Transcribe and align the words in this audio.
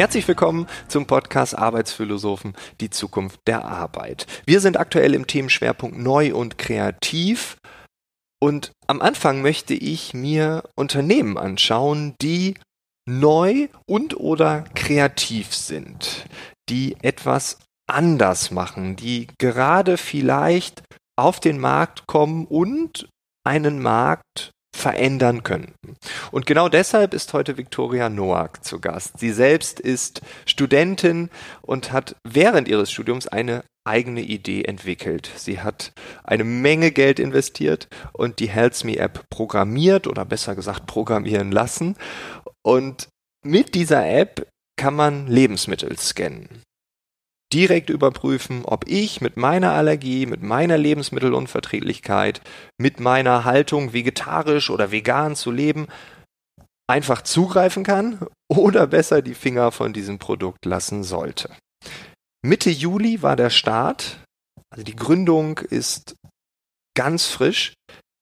Herzlich 0.00 0.26
willkommen 0.26 0.66
zum 0.88 1.06
Podcast 1.06 1.54
Arbeitsphilosophen, 1.54 2.54
die 2.80 2.88
Zukunft 2.88 3.38
der 3.46 3.66
Arbeit. 3.66 4.26
Wir 4.46 4.60
sind 4.60 4.78
aktuell 4.78 5.12
im 5.12 5.26
Themenschwerpunkt 5.26 5.98
Neu 5.98 6.34
und 6.34 6.56
Kreativ. 6.56 7.58
Und 8.42 8.72
am 8.86 9.02
Anfang 9.02 9.42
möchte 9.42 9.74
ich 9.74 10.14
mir 10.14 10.62
Unternehmen 10.74 11.36
anschauen, 11.36 12.14
die 12.22 12.54
neu 13.06 13.68
und 13.84 14.18
oder 14.18 14.64
kreativ 14.74 15.54
sind, 15.54 16.24
die 16.70 16.96
etwas 17.02 17.58
anders 17.86 18.50
machen, 18.50 18.96
die 18.96 19.26
gerade 19.36 19.98
vielleicht 19.98 20.82
auf 21.14 21.40
den 21.40 21.58
Markt 21.58 22.06
kommen 22.06 22.46
und 22.46 23.06
einen 23.44 23.82
Markt 23.82 24.52
verändern 24.74 25.42
könnten. 25.42 25.96
Und 26.30 26.46
genau 26.46 26.68
deshalb 26.68 27.14
ist 27.14 27.32
heute 27.32 27.56
Viktoria 27.56 28.08
Noack 28.08 28.64
zu 28.64 28.80
Gast. 28.80 29.18
Sie 29.18 29.30
selbst 29.30 29.80
ist 29.80 30.22
Studentin 30.46 31.30
und 31.62 31.92
hat 31.92 32.16
während 32.26 32.68
ihres 32.68 32.90
Studiums 32.90 33.28
eine 33.28 33.64
eigene 33.84 34.20
Idee 34.20 34.64
entwickelt. 34.64 35.30
Sie 35.36 35.60
hat 35.60 35.92
eine 36.22 36.44
Menge 36.44 36.92
Geld 36.92 37.18
investiert 37.18 37.88
und 38.12 38.38
die 38.38 38.48
Helps 38.48 38.84
Me 38.84 38.96
App 38.98 39.24
programmiert 39.30 40.06
oder 40.06 40.24
besser 40.24 40.54
gesagt 40.54 40.86
programmieren 40.86 41.50
lassen. 41.50 41.96
Und 42.62 43.08
mit 43.44 43.74
dieser 43.74 44.06
App 44.06 44.46
kann 44.76 44.94
man 44.94 45.26
Lebensmittel 45.26 45.98
scannen 45.98 46.62
direkt 47.52 47.90
überprüfen, 47.90 48.64
ob 48.64 48.86
ich 48.86 49.20
mit 49.20 49.36
meiner 49.36 49.72
Allergie, 49.72 50.26
mit 50.26 50.42
meiner 50.42 50.78
Lebensmittelunverträglichkeit, 50.78 52.40
mit 52.78 53.00
meiner 53.00 53.44
Haltung, 53.44 53.92
vegetarisch 53.92 54.70
oder 54.70 54.92
vegan 54.92 55.34
zu 55.34 55.50
leben, 55.50 55.88
einfach 56.88 57.22
zugreifen 57.22 57.84
kann 57.84 58.20
oder 58.48 58.86
besser 58.86 59.22
die 59.22 59.34
Finger 59.34 59.72
von 59.72 59.92
diesem 59.92 60.18
Produkt 60.18 60.64
lassen 60.64 61.02
sollte. 61.02 61.50
Mitte 62.42 62.70
Juli 62.70 63.22
war 63.22 63.36
der 63.36 63.50
Start. 63.50 64.24
Also 64.70 64.84
die 64.84 64.96
Gründung 64.96 65.58
ist 65.58 66.14
ganz 66.96 67.26
frisch. 67.26 67.74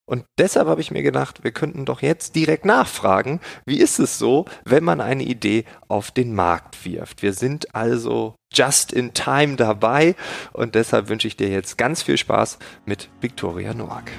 Und 0.09 0.25
deshalb 0.39 0.69
habe 0.69 0.81
ich 0.81 0.91
mir 0.91 1.03
gedacht, 1.03 1.45
wir 1.45 1.53
könnten 1.53 1.85
doch 1.85 2.01
jetzt 2.01 2.35
direkt 2.35 2.65
nachfragen, 2.65 3.41
wie 3.67 3.79
ist 3.79 3.99
es 3.99 4.19
so, 4.19 4.47
wenn 4.65 4.83
man 4.83 5.03
eine 5.03 5.23
Idee 5.23 5.67
auf 5.87 6.11
den 6.11 6.35
Markt 6.35 6.87
wirft. 6.87 7.23
Wir 7.23 7.35
sind 7.35 7.75
also 7.75 8.35
just 8.51 8.91
in 8.91 9.13
time 9.13 9.57
dabei 9.57 10.15
und 10.55 10.75
deshalb 10.75 11.11
wünsche 11.11 11.29
ich 11.29 11.37
dir 11.37 11.51
jetzt 11.51 11.77
ganz 11.77 12.03
viel 12.03 12.17
Spaß 12.17 12.59
mit 12.87 13.11
Viktoria 13.21 13.75
Noack. 13.75 14.11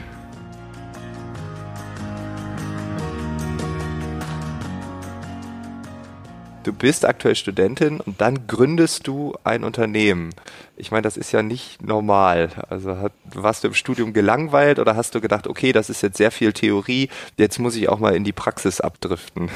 Du 6.64 6.74
bist 6.74 7.06
aktuell 7.06 7.36
Studentin 7.36 8.00
und 8.00 8.22
dann 8.22 8.48
gründest 8.48 9.08
du 9.08 9.34
ein 9.44 9.64
Unternehmen. 9.64 10.32
Ich 10.78 10.92
meine, 10.92 11.02
das 11.02 11.18
ist 11.18 11.32
ja 11.32 11.44
nicht 11.44 11.82
normal. 11.82 12.50
Also 12.70 12.98
hat, 12.98 13.14
warst 13.34 13.64
du 13.64 13.70
im 13.70 13.74
Studium 13.74 14.14
gelangweilt 14.14 14.80
oder 14.80 14.96
hast 14.96 15.16
du 15.16 15.22
gedacht, 15.22 15.48
okay, 15.48 15.72
das 15.72 15.90
ist 15.90 16.02
jetzt 16.02 16.18
sehr 16.18 16.32
viel 16.32 16.54
Theorie, 16.54 17.10
jetzt 17.38 17.60
muss 17.60 17.76
ich 17.76 17.90
auch 17.90 18.00
mal 18.00 18.16
in 18.16 18.24
die 18.24 18.34
Praxis 18.34 18.82
abdriften? 18.82 19.50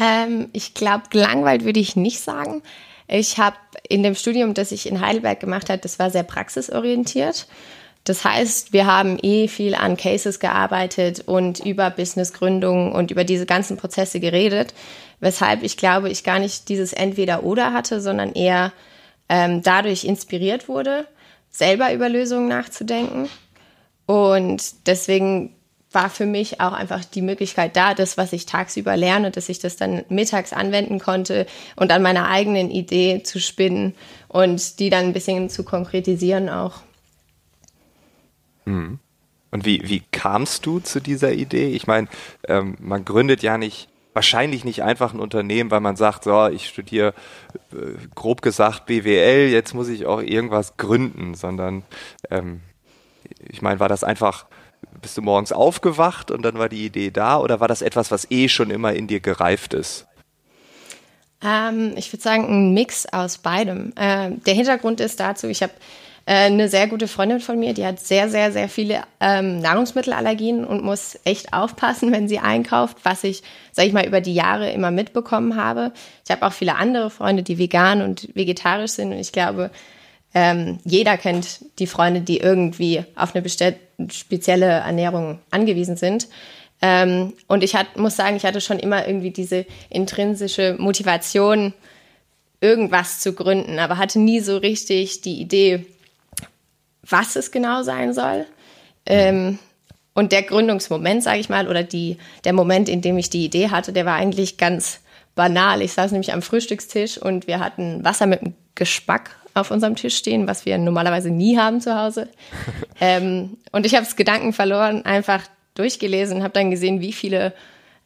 Ähm, 0.00 0.48
ich 0.52 0.74
glaube, 0.74 1.04
gelangweilt 1.10 1.64
würde 1.64 1.80
ich 1.80 1.96
nicht 1.96 2.20
sagen. 2.20 2.62
Ich 3.08 3.38
habe 3.38 3.56
in 3.88 4.02
dem 4.02 4.14
Studium, 4.14 4.54
das 4.54 4.70
ich 4.70 4.86
in 4.86 5.00
Heidelberg 5.00 5.40
gemacht 5.40 5.70
habe, 5.70 5.80
das 5.80 5.98
war 5.98 6.10
sehr 6.10 6.22
praxisorientiert. 6.22 7.48
Das 8.08 8.24
heißt, 8.24 8.72
wir 8.72 8.86
haben 8.86 9.18
eh 9.22 9.48
viel 9.48 9.74
an 9.74 9.96
Cases 9.96 10.40
gearbeitet 10.40 11.20
und 11.26 11.60
über 11.60 11.90
Businessgründung 11.90 12.92
und 12.92 13.10
über 13.10 13.24
diese 13.24 13.44
ganzen 13.44 13.76
Prozesse 13.76 14.18
geredet, 14.18 14.72
weshalb 15.20 15.62
ich 15.62 15.76
glaube, 15.76 16.08
ich 16.08 16.24
gar 16.24 16.38
nicht 16.38 16.68
dieses 16.68 16.92
Entweder-Oder 16.92 17.72
hatte, 17.72 18.00
sondern 18.00 18.32
eher 18.32 18.72
ähm, 19.28 19.62
dadurch 19.62 20.04
inspiriert 20.04 20.68
wurde, 20.68 21.06
selber 21.50 21.92
über 21.92 22.08
Lösungen 22.08 22.48
nachzudenken. 22.48 23.28
Und 24.06 24.86
deswegen 24.86 25.54
war 25.92 26.08
für 26.08 26.26
mich 26.26 26.60
auch 26.60 26.72
einfach 26.72 27.04
die 27.04 27.22
Möglichkeit 27.22 27.76
da, 27.76 27.92
das, 27.92 28.16
was 28.16 28.32
ich 28.32 28.46
tagsüber 28.46 28.96
lerne, 28.96 29.30
dass 29.30 29.48
ich 29.48 29.58
das 29.58 29.76
dann 29.76 30.04
mittags 30.08 30.52
anwenden 30.52 30.98
konnte 30.98 31.46
und 31.76 31.92
an 31.92 32.02
meiner 32.02 32.28
eigenen 32.28 32.70
Idee 32.70 33.22
zu 33.22 33.38
spinnen 33.38 33.94
und 34.28 34.78
die 34.80 34.88
dann 34.90 35.06
ein 35.06 35.12
bisschen 35.12 35.50
zu 35.50 35.62
konkretisieren 35.62 36.48
auch. 36.48 36.80
Mhm. 38.68 38.98
Und 39.50 39.64
wie, 39.64 39.88
wie 39.88 40.02
kamst 40.12 40.66
du 40.66 40.78
zu 40.78 41.00
dieser 41.00 41.32
Idee? 41.32 41.68
Ich 41.68 41.86
meine, 41.86 42.08
ähm, 42.46 42.76
man 42.80 43.04
gründet 43.04 43.42
ja 43.42 43.56
nicht, 43.56 43.88
wahrscheinlich 44.12 44.64
nicht 44.64 44.82
einfach 44.82 45.14
ein 45.14 45.20
Unternehmen, 45.20 45.70
weil 45.70 45.80
man 45.80 45.96
sagt, 45.96 46.24
so, 46.24 46.48
ich 46.48 46.68
studiere 46.68 47.14
äh, 47.72 47.94
grob 48.14 48.42
gesagt 48.42 48.86
BWL, 48.86 49.48
jetzt 49.48 49.74
muss 49.74 49.88
ich 49.88 50.06
auch 50.06 50.20
irgendwas 50.20 50.76
gründen, 50.76 51.34
sondern 51.34 51.82
ähm, 52.30 52.60
ich 53.40 53.62
meine, 53.62 53.80
war 53.80 53.88
das 53.88 54.04
einfach, 54.04 54.46
bist 55.00 55.16
du 55.16 55.22
morgens 55.22 55.52
aufgewacht 55.52 56.30
und 56.30 56.42
dann 56.42 56.58
war 56.58 56.68
die 56.68 56.84
Idee 56.84 57.10
da 57.10 57.38
oder 57.38 57.60
war 57.60 57.68
das 57.68 57.80
etwas, 57.80 58.10
was 58.10 58.30
eh 58.30 58.48
schon 58.48 58.70
immer 58.70 58.92
in 58.92 59.06
dir 59.06 59.20
gereift 59.20 59.72
ist? 59.72 60.06
Ähm, 61.42 61.92
ich 61.96 62.12
würde 62.12 62.22
sagen, 62.22 62.44
ein 62.48 62.74
Mix 62.74 63.06
aus 63.06 63.38
beidem. 63.38 63.92
Äh, 63.96 64.32
der 64.32 64.54
Hintergrund 64.54 65.00
ist 65.00 65.20
dazu, 65.20 65.46
ich 65.46 65.62
habe 65.62 65.72
eine 66.30 66.68
sehr 66.68 66.88
gute 66.88 67.08
Freundin 67.08 67.40
von 67.40 67.58
mir, 67.58 67.72
die 67.72 67.86
hat 67.86 68.00
sehr, 68.00 68.28
sehr, 68.28 68.52
sehr 68.52 68.68
viele 68.68 69.02
ähm, 69.18 69.60
Nahrungsmittelallergien 69.60 70.64
und 70.64 70.84
muss 70.84 71.18
echt 71.24 71.54
aufpassen, 71.54 72.12
wenn 72.12 72.28
sie 72.28 72.38
einkauft, 72.38 72.98
was 73.02 73.24
ich, 73.24 73.42
sag 73.72 73.86
ich 73.86 73.94
mal, 73.94 74.06
über 74.06 74.20
die 74.20 74.34
Jahre 74.34 74.70
immer 74.70 74.90
mitbekommen 74.90 75.56
habe. 75.56 75.92
Ich 76.24 76.30
habe 76.30 76.46
auch 76.46 76.52
viele 76.52 76.76
andere 76.76 77.08
Freunde, 77.08 77.42
die 77.42 77.58
vegan 77.58 78.02
und 78.02 78.28
vegetarisch 78.34 78.92
sind 78.92 79.12
und 79.12 79.18
ich 79.18 79.32
glaube, 79.32 79.70
ähm, 80.34 80.78
jeder 80.84 81.16
kennt 81.16 81.60
die 81.78 81.86
Freunde, 81.86 82.20
die 82.20 82.36
irgendwie 82.36 83.02
auf 83.16 83.34
eine 83.34 83.48
spezielle 84.10 84.66
Ernährung 84.66 85.38
angewiesen 85.50 85.96
sind. 85.96 86.28
Ähm, 86.82 87.32
und 87.46 87.64
ich 87.64 87.74
hat, 87.74 87.96
muss 87.96 88.16
sagen, 88.16 88.36
ich 88.36 88.44
hatte 88.44 88.60
schon 88.60 88.78
immer 88.78 89.08
irgendwie 89.08 89.30
diese 89.30 89.64
intrinsische 89.88 90.76
Motivation, 90.78 91.72
irgendwas 92.60 93.20
zu 93.20 93.32
gründen, 93.32 93.78
aber 93.78 93.96
hatte 93.96 94.18
nie 94.18 94.40
so 94.40 94.58
richtig 94.58 95.22
die 95.22 95.40
Idee, 95.40 95.86
was 97.08 97.36
es 97.36 97.50
genau 97.50 97.82
sein 97.82 98.12
soll. 98.12 98.46
Ähm, 99.06 99.58
und 100.14 100.32
der 100.32 100.42
Gründungsmoment, 100.42 101.22
sage 101.22 101.38
ich 101.38 101.48
mal, 101.48 101.68
oder 101.68 101.84
die, 101.84 102.18
der 102.44 102.52
Moment, 102.52 102.88
in 102.88 103.00
dem 103.00 103.18
ich 103.18 103.30
die 103.30 103.44
Idee 103.44 103.70
hatte, 103.70 103.92
der 103.92 104.04
war 104.04 104.16
eigentlich 104.16 104.56
ganz 104.56 105.00
banal. 105.34 105.82
Ich 105.82 105.92
saß 105.92 106.10
nämlich 106.10 106.32
am 106.32 106.42
Frühstückstisch 106.42 107.18
und 107.18 107.46
wir 107.46 107.60
hatten 107.60 108.04
Wasser 108.04 108.26
mit 108.26 108.42
einem 108.42 108.54
Gespack 108.74 109.30
auf 109.54 109.70
unserem 109.70 109.96
Tisch 109.96 110.16
stehen, 110.16 110.48
was 110.48 110.66
wir 110.66 110.76
normalerweise 110.78 111.30
nie 111.30 111.56
haben 111.56 111.80
zu 111.80 111.96
Hause. 111.96 112.28
ähm, 113.00 113.56
und 113.72 113.86
ich 113.86 113.94
habe 113.94 114.04
es 114.04 114.16
Gedanken 114.16 114.52
verloren, 114.52 115.04
einfach 115.04 115.42
durchgelesen, 115.74 116.42
habe 116.42 116.54
dann 116.54 116.70
gesehen, 116.70 117.00
wie 117.00 117.12
viele 117.12 117.52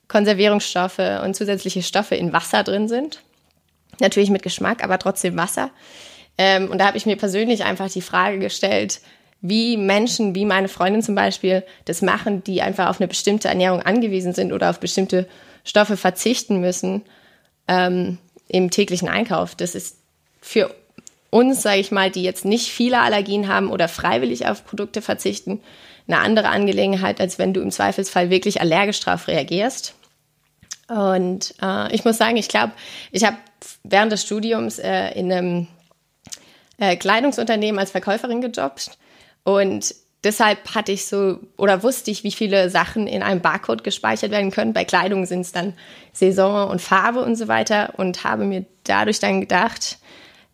Konservierungsstoffe 0.08 1.00
und 1.24 1.34
zusätzliche 1.34 1.82
Stoffe 1.82 2.14
in 2.14 2.32
Wasser 2.34 2.62
drin 2.62 2.88
sind. 2.88 3.22
Natürlich 3.98 4.30
mit 4.30 4.42
Geschmack, 4.42 4.84
aber 4.84 4.98
trotzdem 4.98 5.36
Wasser. 5.36 5.70
Ähm, 6.38 6.70
und 6.70 6.78
da 6.78 6.86
habe 6.86 6.96
ich 6.96 7.06
mir 7.06 7.16
persönlich 7.16 7.64
einfach 7.64 7.90
die 7.90 8.02
Frage 8.02 8.38
gestellt, 8.38 9.00
wie 9.40 9.76
Menschen, 9.76 10.34
wie 10.34 10.44
meine 10.44 10.68
Freundin 10.68 11.02
zum 11.02 11.14
Beispiel, 11.14 11.64
das 11.84 12.00
machen, 12.00 12.44
die 12.44 12.62
einfach 12.62 12.88
auf 12.88 13.00
eine 13.00 13.08
bestimmte 13.08 13.48
Ernährung 13.48 13.82
angewiesen 13.82 14.32
sind 14.32 14.52
oder 14.52 14.70
auf 14.70 14.78
bestimmte 14.78 15.28
Stoffe 15.64 15.96
verzichten 15.96 16.60
müssen 16.60 17.02
ähm, 17.66 18.18
im 18.48 18.70
täglichen 18.70 19.08
Einkauf. 19.08 19.56
Das 19.56 19.74
ist 19.74 19.98
für 20.40 20.74
uns, 21.30 21.62
sage 21.62 21.80
ich 21.80 21.90
mal, 21.90 22.10
die 22.10 22.22
jetzt 22.22 22.44
nicht 22.44 22.68
viele 22.68 23.00
Allergien 23.00 23.48
haben 23.48 23.70
oder 23.70 23.88
freiwillig 23.88 24.46
auf 24.46 24.64
Produkte 24.64 25.02
verzichten, 25.02 25.60
eine 26.06 26.18
andere 26.18 26.48
Angelegenheit, 26.48 27.20
als 27.20 27.38
wenn 27.38 27.54
du 27.54 27.60
im 27.60 27.70
Zweifelsfall 27.70 28.30
wirklich 28.30 28.60
allergisch 28.60 29.00
darauf 29.00 29.28
reagierst. 29.28 29.94
Und 30.88 31.54
äh, 31.62 31.94
ich 31.94 32.04
muss 32.04 32.18
sagen, 32.18 32.36
ich 32.36 32.48
glaube, 32.48 32.72
ich 33.12 33.24
habe 33.24 33.38
während 33.82 34.12
des 34.12 34.22
Studiums 34.22 34.78
äh, 34.78 35.10
in 35.12 35.32
einem 35.32 35.68
äh, 36.78 36.96
Kleidungsunternehmen 36.96 37.78
als 37.78 37.90
Verkäuferin 37.90 38.40
gejobbt 38.40 38.98
und 39.44 39.94
deshalb 40.24 40.74
hatte 40.74 40.92
ich 40.92 41.06
so 41.06 41.38
oder 41.56 41.82
wusste 41.82 42.10
ich, 42.10 42.24
wie 42.24 42.32
viele 42.32 42.70
Sachen 42.70 43.06
in 43.06 43.22
einem 43.22 43.40
Barcode 43.40 43.84
gespeichert 43.84 44.30
werden 44.30 44.50
können. 44.50 44.72
Bei 44.72 44.84
Kleidung 44.84 45.26
sind 45.26 45.40
es 45.40 45.52
dann 45.52 45.74
Saison 46.12 46.70
und 46.70 46.80
Farbe 46.80 47.24
und 47.24 47.36
so 47.36 47.48
weiter 47.48 47.94
und 47.96 48.24
habe 48.24 48.44
mir 48.44 48.64
dadurch 48.84 49.18
dann 49.18 49.40
gedacht, 49.40 49.98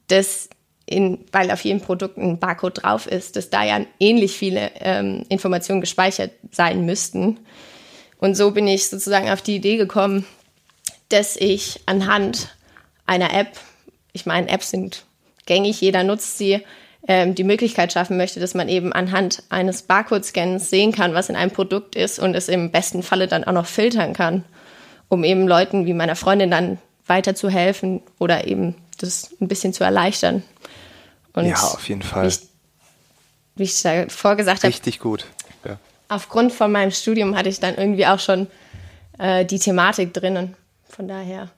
dass 0.09 0.49
in, 0.87 1.26
weil 1.32 1.50
auf 1.50 1.65
jedem 1.65 1.82
Produkt 1.82 2.17
ein 2.17 2.38
Barcode 2.38 2.82
drauf 2.82 3.06
ist, 3.06 3.37
dass 3.37 3.50
da 3.50 3.62
ja 3.62 3.81
ähnlich 4.00 4.37
viele 4.37 4.71
ähm, 4.81 5.25
Informationen 5.29 5.82
gespeichert 5.82 6.31
sein 6.50 6.87
müssten. 6.87 7.41
Und 8.19 8.37
so 8.37 8.53
bin 8.53 8.67
ich 8.67 8.88
sozusagen 8.88 9.29
auf 9.29 9.43
die 9.43 9.56
Idee 9.56 9.76
gekommen, 9.76 10.25
dass 11.11 11.37
ich 11.37 11.81
anhand 11.85 12.56
einer 13.05 13.35
App, 13.35 13.59
ich 14.14 14.25
meine, 14.25 14.49
Apps 14.49 14.71
sind 14.71 15.05
gängig, 15.49 15.81
jeder 15.81 16.05
nutzt 16.05 16.39
sie, 16.39 16.62
ähm, 17.09 17.35
die 17.35 17.45
Möglichkeit 17.45 17.93
schaffen 17.93 18.17
möchte, 18.17 18.39
dass 18.39 18.55
man 18.55 18.69
eben 18.69 18.93
anhand 18.93 19.43
eines 19.49 19.83
Barcode-Scans 19.83 20.71
sehen 20.71 20.93
kann, 20.93 21.15
was 21.15 21.29
in 21.29 21.37
einem 21.37 21.50
Produkt 21.50 21.97
ist 21.97 22.21
und 22.21 22.35
es 22.35 22.49
im 22.49 22.71
besten 22.71 23.03
Falle 23.03 23.27
dann 23.27 23.45
auch 23.45 23.53
noch 23.53 23.67
filtern 23.67 24.12
kann, 24.12 24.45
um 25.09 25.25
eben 25.25 25.49
Leuten 25.49 25.87
wie 25.87 25.95
meiner 25.95 26.17
Freundin 26.17 26.50
dann 26.50 26.79
weiterzuhelfen 27.06 28.03
oder 28.19 28.47
eben 28.47 28.77
das 28.99 29.31
ein 29.41 29.49
bisschen 29.49 29.73
zu 29.73 29.85
erleichtern. 29.85 30.43
Und 31.33 31.47
ja, 31.47 31.56
auf 31.56 31.89
jeden 31.89 32.03
Fall. 32.03 32.25
Wie 32.25 32.29
ich, 32.29 32.41
wie 33.56 33.62
ich 33.62 33.83
davor 33.83 34.37
gesagt 34.37 34.62
habe. 34.62 34.69
Richtig 34.69 34.99
gut. 34.99 35.25
Ja. 35.65 35.79
Aufgrund 36.09 36.53
von 36.53 36.71
meinem 36.71 36.91
Studium 36.91 37.37
hatte 37.37 37.49
ich 37.49 37.61
dann 37.61 37.77
irgendwie 37.77 38.06
auch 38.06 38.21
schon 38.21 38.49
äh, 39.19 39.45
die 39.45 39.59
Thematik 39.59 40.12
drinnen. 40.12 40.56
Von 40.89 41.09
daher 41.09 41.49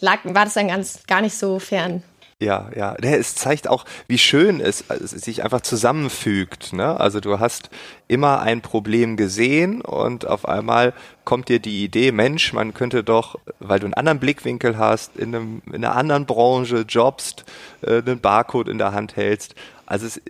lag, 0.00 0.20
war 0.24 0.44
das 0.44 0.54
dann 0.54 0.68
ganz 0.68 1.00
gar 1.06 1.20
nicht 1.20 1.36
so 1.36 1.58
fern. 1.58 2.02
Ja, 2.40 2.70
ja. 2.76 2.94
Es 2.94 3.34
zeigt 3.34 3.66
auch, 3.66 3.84
wie 4.06 4.18
schön 4.18 4.60
es, 4.60 4.84
es 4.88 5.10
sich 5.10 5.42
einfach 5.42 5.60
zusammenfügt. 5.60 6.72
Ne? 6.72 6.98
Also 6.98 7.18
du 7.18 7.40
hast 7.40 7.68
immer 8.06 8.40
ein 8.40 8.60
Problem 8.60 9.16
gesehen 9.16 9.80
und 9.80 10.24
auf 10.24 10.46
einmal 10.46 10.94
kommt 11.24 11.48
dir 11.48 11.58
die 11.58 11.82
Idee, 11.82 12.12
Mensch, 12.12 12.52
man 12.52 12.74
könnte 12.74 13.02
doch, 13.02 13.40
weil 13.58 13.80
du 13.80 13.86
einen 13.86 13.94
anderen 13.94 14.20
Blickwinkel 14.20 14.78
hast, 14.78 15.16
in, 15.16 15.34
einem, 15.34 15.62
in 15.66 15.84
einer 15.84 15.96
anderen 15.96 16.26
Branche 16.26 16.84
jobst, 16.88 17.44
äh, 17.82 17.98
einen 17.98 18.20
Barcode 18.20 18.68
in 18.68 18.78
der 18.78 18.92
Hand 18.92 19.16
hältst. 19.16 19.56
Also 19.86 20.06
es 20.06 20.20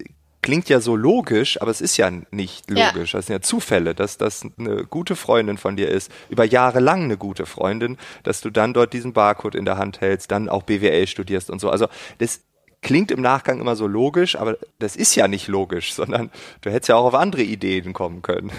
klingt 0.48 0.70
ja 0.70 0.80
so 0.80 0.96
logisch, 0.96 1.60
aber 1.60 1.70
es 1.70 1.82
ist 1.82 1.98
ja 1.98 2.10
nicht 2.30 2.70
logisch. 2.70 3.12
Ja. 3.12 3.18
Das 3.18 3.26
sind 3.26 3.34
ja 3.34 3.42
Zufälle, 3.42 3.94
dass 3.94 4.16
das 4.16 4.46
eine 4.58 4.86
gute 4.86 5.14
Freundin 5.14 5.58
von 5.58 5.76
dir 5.76 5.90
ist, 5.90 6.10
über 6.30 6.42
Jahre 6.46 6.80
lang 6.80 7.02
eine 7.02 7.18
gute 7.18 7.44
Freundin, 7.44 7.98
dass 8.22 8.40
du 8.40 8.48
dann 8.48 8.72
dort 8.72 8.94
diesen 8.94 9.12
Barcode 9.12 9.56
in 9.56 9.66
der 9.66 9.76
Hand 9.76 10.00
hältst, 10.00 10.30
dann 10.30 10.48
auch 10.48 10.62
BWL 10.62 11.06
studierst 11.06 11.50
und 11.50 11.60
so. 11.60 11.68
Also 11.68 11.88
das 12.16 12.40
klingt 12.80 13.10
im 13.10 13.20
Nachgang 13.20 13.60
immer 13.60 13.76
so 13.76 13.86
logisch, 13.86 14.36
aber 14.36 14.56
das 14.78 14.96
ist 14.96 15.14
ja 15.16 15.28
nicht 15.28 15.48
logisch, 15.48 15.92
sondern 16.00 16.30
du 16.62 16.70
hättest 16.70 16.88
ja 16.88 16.96
auch 16.96 17.04
auf 17.04 17.14
andere 17.14 17.42
Ideen 17.42 17.92
kommen 17.92 18.22
können. 18.22 18.50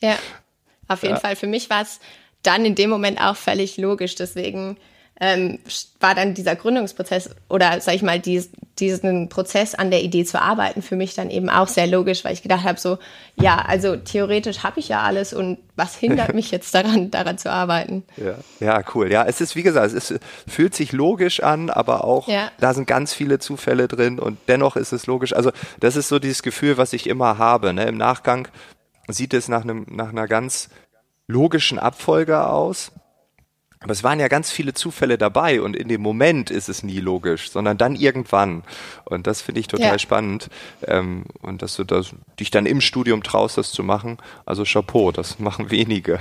Ja, 0.00 0.16
auf 0.88 1.02
jeden 1.02 1.16
ja. 1.16 1.20
Fall. 1.20 1.36
Für 1.36 1.46
mich 1.46 1.68
war 1.68 1.82
es 1.82 2.00
dann 2.42 2.64
in 2.64 2.74
dem 2.74 2.88
Moment 2.88 3.20
auch 3.20 3.36
völlig 3.36 3.76
logisch. 3.76 4.14
Deswegen 4.14 4.78
ähm, 5.22 5.60
war 6.00 6.16
dann 6.16 6.34
dieser 6.34 6.56
Gründungsprozess 6.56 7.30
oder 7.48 7.80
sag 7.80 7.94
ich 7.94 8.02
mal, 8.02 8.18
dies, 8.18 8.50
diesen 8.80 9.28
Prozess 9.28 9.76
an 9.76 9.92
der 9.92 10.02
Idee 10.02 10.24
zu 10.24 10.42
arbeiten 10.42 10.82
für 10.82 10.96
mich 10.96 11.14
dann 11.14 11.30
eben 11.30 11.48
auch 11.48 11.68
sehr 11.68 11.86
logisch, 11.86 12.24
weil 12.24 12.32
ich 12.32 12.42
gedacht 12.42 12.64
habe, 12.64 12.80
so, 12.80 12.98
ja, 13.36 13.58
also 13.58 13.94
theoretisch 13.94 14.64
habe 14.64 14.80
ich 14.80 14.88
ja 14.88 15.02
alles 15.02 15.32
und 15.32 15.58
was 15.76 15.94
hindert 15.94 16.34
mich 16.34 16.50
jetzt 16.50 16.74
daran, 16.74 17.12
daran 17.12 17.38
zu 17.38 17.52
arbeiten? 17.52 18.02
Ja, 18.16 18.34
ja 18.58 18.82
cool. 18.96 19.12
Ja, 19.12 19.24
es 19.24 19.40
ist, 19.40 19.54
wie 19.54 19.62
gesagt, 19.62 19.86
es 19.94 20.10
ist, 20.10 20.20
fühlt 20.48 20.74
sich 20.74 20.90
logisch 20.90 21.40
an, 21.40 21.70
aber 21.70 22.02
auch 22.02 22.26
ja. 22.26 22.50
da 22.58 22.74
sind 22.74 22.88
ganz 22.88 23.14
viele 23.14 23.38
Zufälle 23.38 23.86
drin 23.86 24.18
und 24.18 24.38
dennoch 24.48 24.74
ist 24.74 24.90
es 24.90 25.06
logisch. 25.06 25.34
Also 25.34 25.52
das 25.78 25.94
ist 25.94 26.08
so 26.08 26.18
dieses 26.18 26.42
Gefühl, 26.42 26.78
was 26.78 26.92
ich 26.92 27.06
immer 27.06 27.38
habe. 27.38 27.72
Ne? 27.72 27.84
Im 27.84 27.96
Nachgang 27.96 28.48
sieht 29.06 29.34
es 29.34 29.46
nach, 29.46 29.62
einem, 29.62 29.86
nach 29.88 30.08
einer 30.08 30.26
ganz 30.26 30.68
logischen 31.28 31.78
Abfolge 31.78 32.44
aus 32.44 32.90
aber 33.82 33.92
es 33.92 34.04
waren 34.04 34.20
ja 34.20 34.28
ganz 34.28 34.50
viele 34.50 34.74
Zufälle 34.74 35.18
dabei 35.18 35.60
und 35.60 35.76
in 35.76 35.88
dem 35.88 36.00
Moment 36.00 36.50
ist 36.50 36.68
es 36.68 36.82
nie 36.82 37.00
logisch, 37.00 37.50
sondern 37.50 37.78
dann 37.78 37.96
irgendwann. 37.96 38.62
Und 39.04 39.26
das 39.26 39.42
finde 39.42 39.60
ich 39.60 39.66
total 39.66 39.92
ja. 39.92 39.98
spannend. 39.98 40.48
Ähm, 40.86 41.24
und 41.40 41.62
dass 41.62 41.76
du 41.76 41.84
das, 41.84 42.14
dich 42.38 42.50
dann 42.50 42.66
im 42.66 42.80
Studium 42.80 43.22
traust, 43.22 43.58
das 43.58 43.72
zu 43.72 43.82
machen. 43.82 44.18
Also 44.46 44.64
Chapeau, 44.64 45.12
das 45.12 45.38
machen 45.38 45.70
wenige. 45.70 46.18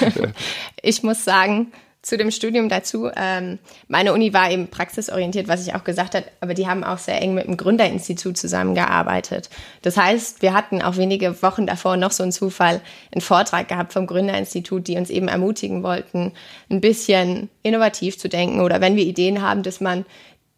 ich 0.82 1.02
muss 1.02 1.24
sagen, 1.24 1.72
zu 2.02 2.16
dem 2.16 2.30
Studium 2.30 2.68
dazu. 2.68 3.10
Ähm, 3.14 3.58
meine 3.88 4.12
Uni 4.14 4.32
war 4.32 4.50
eben 4.50 4.68
praxisorientiert, 4.68 5.48
was 5.48 5.66
ich 5.66 5.74
auch 5.74 5.84
gesagt 5.84 6.14
habe, 6.14 6.24
aber 6.40 6.54
die 6.54 6.66
haben 6.66 6.82
auch 6.82 6.98
sehr 6.98 7.20
eng 7.20 7.34
mit 7.34 7.46
dem 7.46 7.56
Gründerinstitut 7.56 8.38
zusammengearbeitet. 8.38 9.50
Das 9.82 9.96
heißt, 9.96 10.40
wir 10.40 10.54
hatten 10.54 10.80
auch 10.80 10.96
wenige 10.96 11.42
Wochen 11.42 11.66
davor 11.66 11.96
noch 11.96 12.12
so 12.12 12.22
einen 12.22 12.32
Zufall, 12.32 12.80
einen 13.12 13.20
Vortrag 13.20 13.68
gehabt 13.68 13.92
vom 13.92 14.06
Gründerinstitut, 14.06 14.88
die 14.88 14.96
uns 14.96 15.10
eben 15.10 15.28
ermutigen 15.28 15.82
wollten, 15.82 16.32
ein 16.70 16.80
bisschen 16.80 17.50
innovativ 17.62 18.18
zu 18.18 18.28
denken 18.28 18.60
oder 18.60 18.80
wenn 18.80 18.96
wir 18.96 19.04
Ideen 19.04 19.42
haben, 19.42 19.62
dass 19.62 19.80
man 19.80 20.06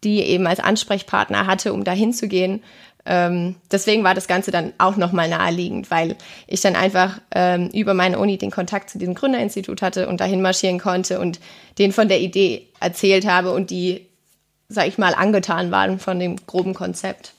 die 0.03 0.21
eben 0.21 0.47
als 0.47 0.59
Ansprechpartner 0.59 1.47
hatte, 1.47 1.73
um 1.73 1.83
dahin 1.83 2.13
zu 2.13 2.27
gehen 2.27 2.61
ähm, 3.05 3.55
deswegen 3.71 4.03
war 4.03 4.15
das 4.15 4.27
Ganze 4.27 4.51
dann 4.51 4.73
auch 4.77 4.95
nochmal 4.95 5.27
naheliegend, 5.27 5.91
weil 5.91 6.15
ich 6.47 6.61
dann 6.61 6.75
einfach 6.75 7.19
ähm, 7.35 7.69
über 7.73 7.93
meine 7.93 8.17
Uni 8.19 8.37
den 8.37 8.51
Kontakt 8.51 8.89
zu 8.89 8.97
diesem 8.97 9.13
Gründerinstitut 9.13 9.81
hatte 9.81 10.07
und 10.07 10.21
dahin 10.21 10.41
marschieren 10.41 10.79
konnte 10.79 11.19
und 11.19 11.39
denen 11.77 11.91
von 11.91 12.07
der 12.07 12.21
Idee 12.21 12.67
erzählt 12.79 13.27
habe 13.27 13.51
und 13.51 13.71
die, 13.71 14.07
sag 14.69 14.87
ich 14.87 14.97
mal, 14.97 15.13
angetan 15.15 15.71
waren 15.71 15.99
von 15.99 16.19
dem 16.19 16.37
groben 16.47 16.73
Konzept. 16.73 17.33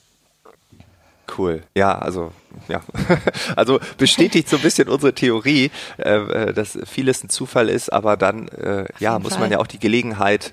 Cool. 1.37 1.63
Ja, 1.75 1.99
also 1.99 2.33
ja, 2.69 2.83
also 3.57 3.81
bestätigt 3.97 4.49
so 4.49 4.57
ein 4.57 4.63
bisschen 4.63 4.89
unsere 4.89 5.15
Theorie, 5.15 5.71
äh, 5.97 6.17
äh 6.17 6.53
dass 6.53 6.79
vieles 6.85 7.25
ein 7.25 7.31
Zufall 7.31 7.71
ist, 7.71 7.91
aber 7.91 8.19
dann 8.19 8.49
äh, 8.49 8.85
ja 8.99 9.19
muss 9.19 9.39
man 9.39 9.51
ja 9.51 9.59
auch 9.59 9.67
die 9.67 9.79
Gelegenheit 9.79 10.53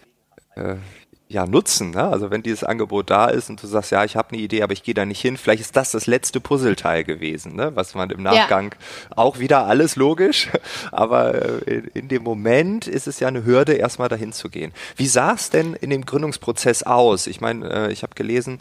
äh, 0.55 0.75
ja, 1.31 1.45
nutzen. 1.45 1.91
Ne? 1.91 2.03
Also 2.03 2.29
wenn 2.29 2.43
dieses 2.43 2.63
Angebot 2.63 3.09
da 3.09 3.27
ist 3.27 3.49
und 3.49 3.61
du 3.63 3.67
sagst, 3.67 3.91
ja, 3.91 4.03
ich 4.03 4.15
habe 4.15 4.29
eine 4.31 4.41
Idee, 4.41 4.63
aber 4.63 4.73
ich 4.73 4.83
gehe 4.83 4.93
da 4.93 5.05
nicht 5.05 5.21
hin, 5.21 5.37
vielleicht 5.37 5.61
ist 5.61 5.75
das 5.75 5.91
das 5.91 6.05
letzte 6.05 6.41
Puzzleteil 6.41 7.03
gewesen, 7.03 7.55
ne? 7.55 7.71
was 7.75 7.95
man 7.95 8.09
im 8.09 8.21
Nachgang 8.21 8.73
ja. 8.73 9.17
auch 9.17 9.39
wieder 9.39 9.65
alles 9.65 9.95
logisch, 9.95 10.49
aber 10.91 11.65
äh, 11.67 11.83
in 11.93 12.09
dem 12.09 12.23
Moment 12.23 12.87
ist 12.87 13.07
es 13.07 13.19
ja 13.19 13.29
eine 13.29 13.45
Hürde, 13.45 13.73
erstmal 13.73 14.09
dahin 14.09 14.33
zu 14.33 14.49
gehen. 14.49 14.73
Wie 14.97 15.07
sah 15.07 15.33
es 15.33 15.49
denn 15.49 15.73
in 15.73 15.89
dem 15.89 16.05
Gründungsprozess 16.05 16.83
aus? 16.83 17.27
Ich 17.27 17.39
meine, 17.39 17.87
äh, 17.87 17.91
ich 17.91 18.03
habe 18.03 18.13
gelesen, 18.15 18.59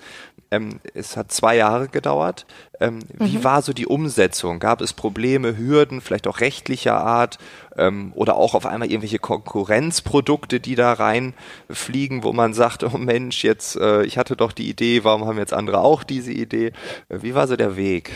ähm, 0.53 0.81
es 0.95 1.17
hat 1.17 1.33
zwei 1.33 1.57
Jahre 1.57 1.89
gedauert. 1.89 2.47
Ähm, 2.81 3.01
wie 3.19 3.37
mhm. 3.37 3.45
war 3.45 3.61
so 3.61 3.73
die 3.73 3.87
Umsetzung? 3.87 4.59
Gab 4.59 4.81
es 4.81 4.95
Probleme, 4.95 5.57
Hürden, 5.57 6.01
vielleicht 6.01 6.27
auch 6.27 6.41
rechtlicher 6.41 6.97
Art 6.97 7.39
ähm, 7.77 8.13
oder 8.15 8.37
auch 8.37 8.55
auf 8.55 8.65
einmal 8.65 8.89
irgendwelche 8.89 9.19
Konkurrenzprodukte, 9.19 10.61
die 10.61 10.75
da 10.75 10.95
reinfliegen, 10.95 12.25
wo 12.25 12.33
man 12.33 12.55
sagt, 12.55 12.83
oh 12.83 12.97
Mensch, 12.97 13.45
jetzt 13.45 13.77
äh, 13.77 14.03
ich 14.05 14.17
hatte 14.17 14.35
doch 14.35 14.53
die 14.53 14.69
Idee, 14.69 15.05
warum 15.05 15.27
haben 15.27 15.39
jetzt 15.39 15.53
andere 15.53 15.81
auch 15.81 16.03
diese 16.03 16.33
Idee? 16.33 16.73
Äh, 17.11 17.19
wie 17.21 17.35
war 17.35 17.47
so 17.47 17.57
der 17.57 17.77
Weg? 17.77 18.11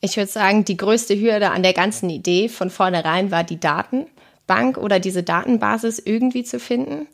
Ich 0.00 0.16
würde 0.16 0.30
sagen, 0.30 0.64
die 0.64 0.76
größte 0.76 1.18
Hürde 1.18 1.50
an 1.50 1.62
der 1.62 1.72
ganzen 1.72 2.10
Idee 2.10 2.48
von 2.48 2.68
vornherein 2.70 3.30
war 3.30 3.44
die 3.44 3.58
Datenbank 3.58 4.76
oder 4.76 5.00
diese 5.00 5.22
Datenbasis 5.22 5.98
irgendwie 5.98 6.44
zu 6.44 6.58
finden. 6.58 7.06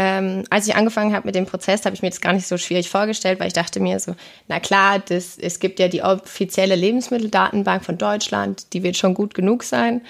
Ähm, 0.00 0.44
als 0.48 0.68
ich 0.68 0.76
angefangen 0.76 1.12
habe 1.12 1.26
mit 1.26 1.34
dem 1.34 1.44
Prozess, 1.44 1.84
habe 1.84 1.96
ich 1.96 2.02
mir 2.02 2.10
das 2.10 2.20
gar 2.20 2.32
nicht 2.32 2.46
so 2.46 2.56
schwierig 2.56 2.88
vorgestellt, 2.88 3.40
weil 3.40 3.48
ich 3.48 3.52
dachte 3.52 3.80
mir 3.80 3.98
so, 3.98 4.14
na 4.46 4.60
klar, 4.60 5.00
das, 5.00 5.36
es 5.36 5.58
gibt 5.58 5.80
ja 5.80 5.88
die 5.88 6.02
offizielle 6.02 6.76
Lebensmitteldatenbank 6.76 7.84
von 7.84 7.98
Deutschland, 7.98 8.72
die 8.72 8.84
wird 8.84 8.96
schon 8.96 9.12
gut 9.12 9.34
genug 9.34 9.64
sein. 9.64 10.02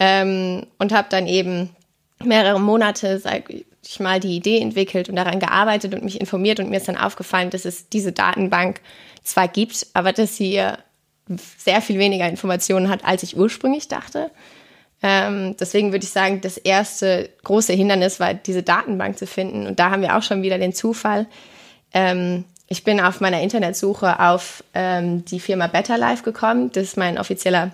Ähm, 0.00 0.66
und 0.78 0.92
habe 0.92 1.06
dann 1.10 1.28
eben 1.28 1.70
mehrere 2.24 2.60
Monate, 2.60 3.20
sag 3.20 3.44
ich 3.50 4.00
mal, 4.00 4.18
die 4.18 4.34
Idee 4.34 4.60
entwickelt 4.60 5.08
und 5.08 5.14
daran 5.14 5.38
gearbeitet 5.38 5.94
und 5.94 6.02
mich 6.02 6.20
informiert 6.20 6.58
und 6.58 6.68
mir 6.68 6.78
ist 6.78 6.88
dann 6.88 6.96
aufgefallen, 6.96 7.50
dass 7.50 7.64
es 7.64 7.88
diese 7.88 8.10
Datenbank 8.10 8.80
zwar 9.22 9.46
gibt, 9.46 9.86
aber 9.94 10.12
dass 10.12 10.36
sie 10.36 10.60
sehr 11.56 11.80
viel 11.80 12.00
weniger 12.00 12.28
Informationen 12.28 12.88
hat, 12.88 13.04
als 13.04 13.22
ich 13.22 13.36
ursprünglich 13.36 13.86
dachte. 13.86 14.32
Ähm, 15.02 15.56
deswegen 15.58 15.92
würde 15.92 16.04
ich 16.04 16.10
sagen, 16.10 16.40
das 16.40 16.58
erste 16.58 17.30
große 17.44 17.72
Hindernis 17.72 18.20
war, 18.20 18.34
diese 18.34 18.62
Datenbank 18.62 19.18
zu 19.18 19.26
finden. 19.26 19.66
Und 19.66 19.78
da 19.78 19.90
haben 19.90 20.02
wir 20.02 20.16
auch 20.16 20.22
schon 20.22 20.42
wieder 20.42 20.58
den 20.58 20.74
Zufall. 20.74 21.26
Ähm, 21.94 22.44
ich 22.68 22.84
bin 22.84 23.00
auf 23.00 23.20
meiner 23.20 23.40
Internetsuche 23.40 24.20
auf 24.20 24.62
ähm, 24.74 25.24
die 25.24 25.40
Firma 25.40 25.66
Better 25.66 25.98
Life 25.98 26.22
gekommen. 26.22 26.70
Das 26.72 26.84
ist 26.84 26.96
mein 26.96 27.18
offizieller 27.18 27.72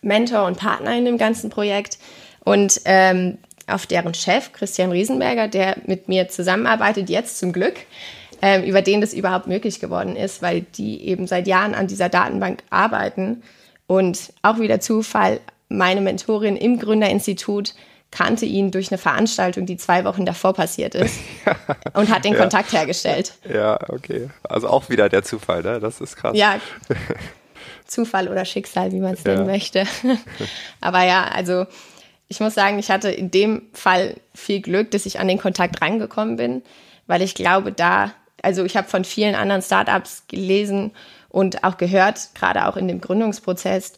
Mentor 0.00 0.44
und 0.46 0.56
Partner 0.56 0.96
in 0.96 1.04
dem 1.04 1.18
ganzen 1.18 1.50
Projekt. 1.50 1.98
Und 2.44 2.80
ähm, 2.84 3.38
auf 3.66 3.86
deren 3.86 4.14
Chef, 4.14 4.52
Christian 4.52 4.92
Riesenberger, 4.92 5.48
der 5.48 5.76
mit 5.86 6.08
mir 6.08 6.28
zusammenarbeitet, 6.28 7.10
jetzt 7.10 7.38
zum 7.38 7.52
Glück, 7.52 7.74
ähm, 8.42 8.62
über 8.62 8.82
den 8.82 9.00
das 9.00 9.12
überhaupt 9.12 9.46
möglich 9.46 9.80
geworden 9.80 10.16
ist, 10.16 10.42
weil 10.42 10.62
die 10.62 11.06
eben 11.06 11.26
seit 11.26 11.46
Jahren 11.46 11.74
an 11.74 11.86
dieser 11.86 12.08
Datenbank 12.08 12.62
arbeiten. 12.70 13.42
Und 13.86 14.32
auch 14.42 14.58
wieder 14.58 14.80
Zufall, 14.80 15.40
meine 15.68 16.00
Mentorin 16.00 16.56
im 16.56 16.78
Gründerinstitut 16.78 17.74
kannte 18.10 18.46
ihn 18.46 18.70
durch 18.70 18.90
eine 18.90 18.98
Veranstaltung, 18.98 19.66
die 19.66 19.76
zwei 19.76 20.04
Wochen 20.04 20.24
davor 20.24 20.54
passiert 20.54 20.94
ist 20.94 21.18
und 21.94 22.08
hat 22.08 22.24
den 22.24 22.34
ja. 22.34 22.40
Kontakt 22.40 22.72
hergestellt. 22.72 23.34
Ja, 23.52 23.78
okay. 23.88 24.30
Also 24.44 24.68
auch 24.68 24.88
wieder 24.88 25.08
der 25.08 25.24
Zufall, 25.24 25.62
ne? 25.62 25.80
Das 25.80 26.00
ist 26.00 26.16
krass. 26.16 26.36
Ja. 26.36 26.60
Zufall 27.86 28.28
oder 28.28 28.44
Schicksal, 28.44 28.92
wie 28.92 29.00
man 29.00 29.14
es 29.14 29.24
nennen 29.24 29.46
möchte. 29.46 29.84
Aber 30.80 31.02
ja, 31.04 31.24
also 31.24 31.66
ich 32.28 32.40
muss 32.40 32.54
sagen, 32.54 32.78
ich 32.78 32.90
hatte 32.90 33.10
in 33.10 33.30
dem 33.30 33.62
Fall 33.72 34.14
viel 34.32 34.60
Glück, 34.60 34.90
dass 34.92 35.06
ich 35.06 35.20
an 35.20 35.28
den 35.28 35.38
Kontakt 35.38 35.82
rangekommen 35.82 36.36
bin, 36.36 36.62
weil 37.06 37.20
ich 37.20 37.34
glaube, 37.34 37.72
da, 37.72 38.12
also 38.42 38.64
ich 38.64 38.76
habe 38.76 38.88
von 38.88 39.04
vielen 39.04 39.34
anderen 39.34 39.60
Startups 39.60 40.24
gelesen 40.28 40.92
und 41.28 41.64
auch 41.64 41.76
gehört, 41.76 42.30
gerade 42.34 42.66
auch 42.66 42.76
in 42.76 42.88
dem 42.88 43.00
Gründungsprozess, 43.00 43.94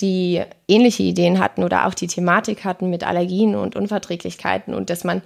die 0.00 0.42
ähnliche 0.68 1.02
Ideen 1.02 1.38
hatten 1.38 1.62
oder 1.62 1.86
auch 1.86 1.94
die 1.94 2.06
Thematik 2.06 2.64
hatten 2.64 2.90
mit 2.90 3.04
Allergien 3.04 3.54
und 3.54 3.76
Unverträglichkeiten 3.76 4.74
und 4.74 4.90
dass 4.90 5.04
man 5.04 5.22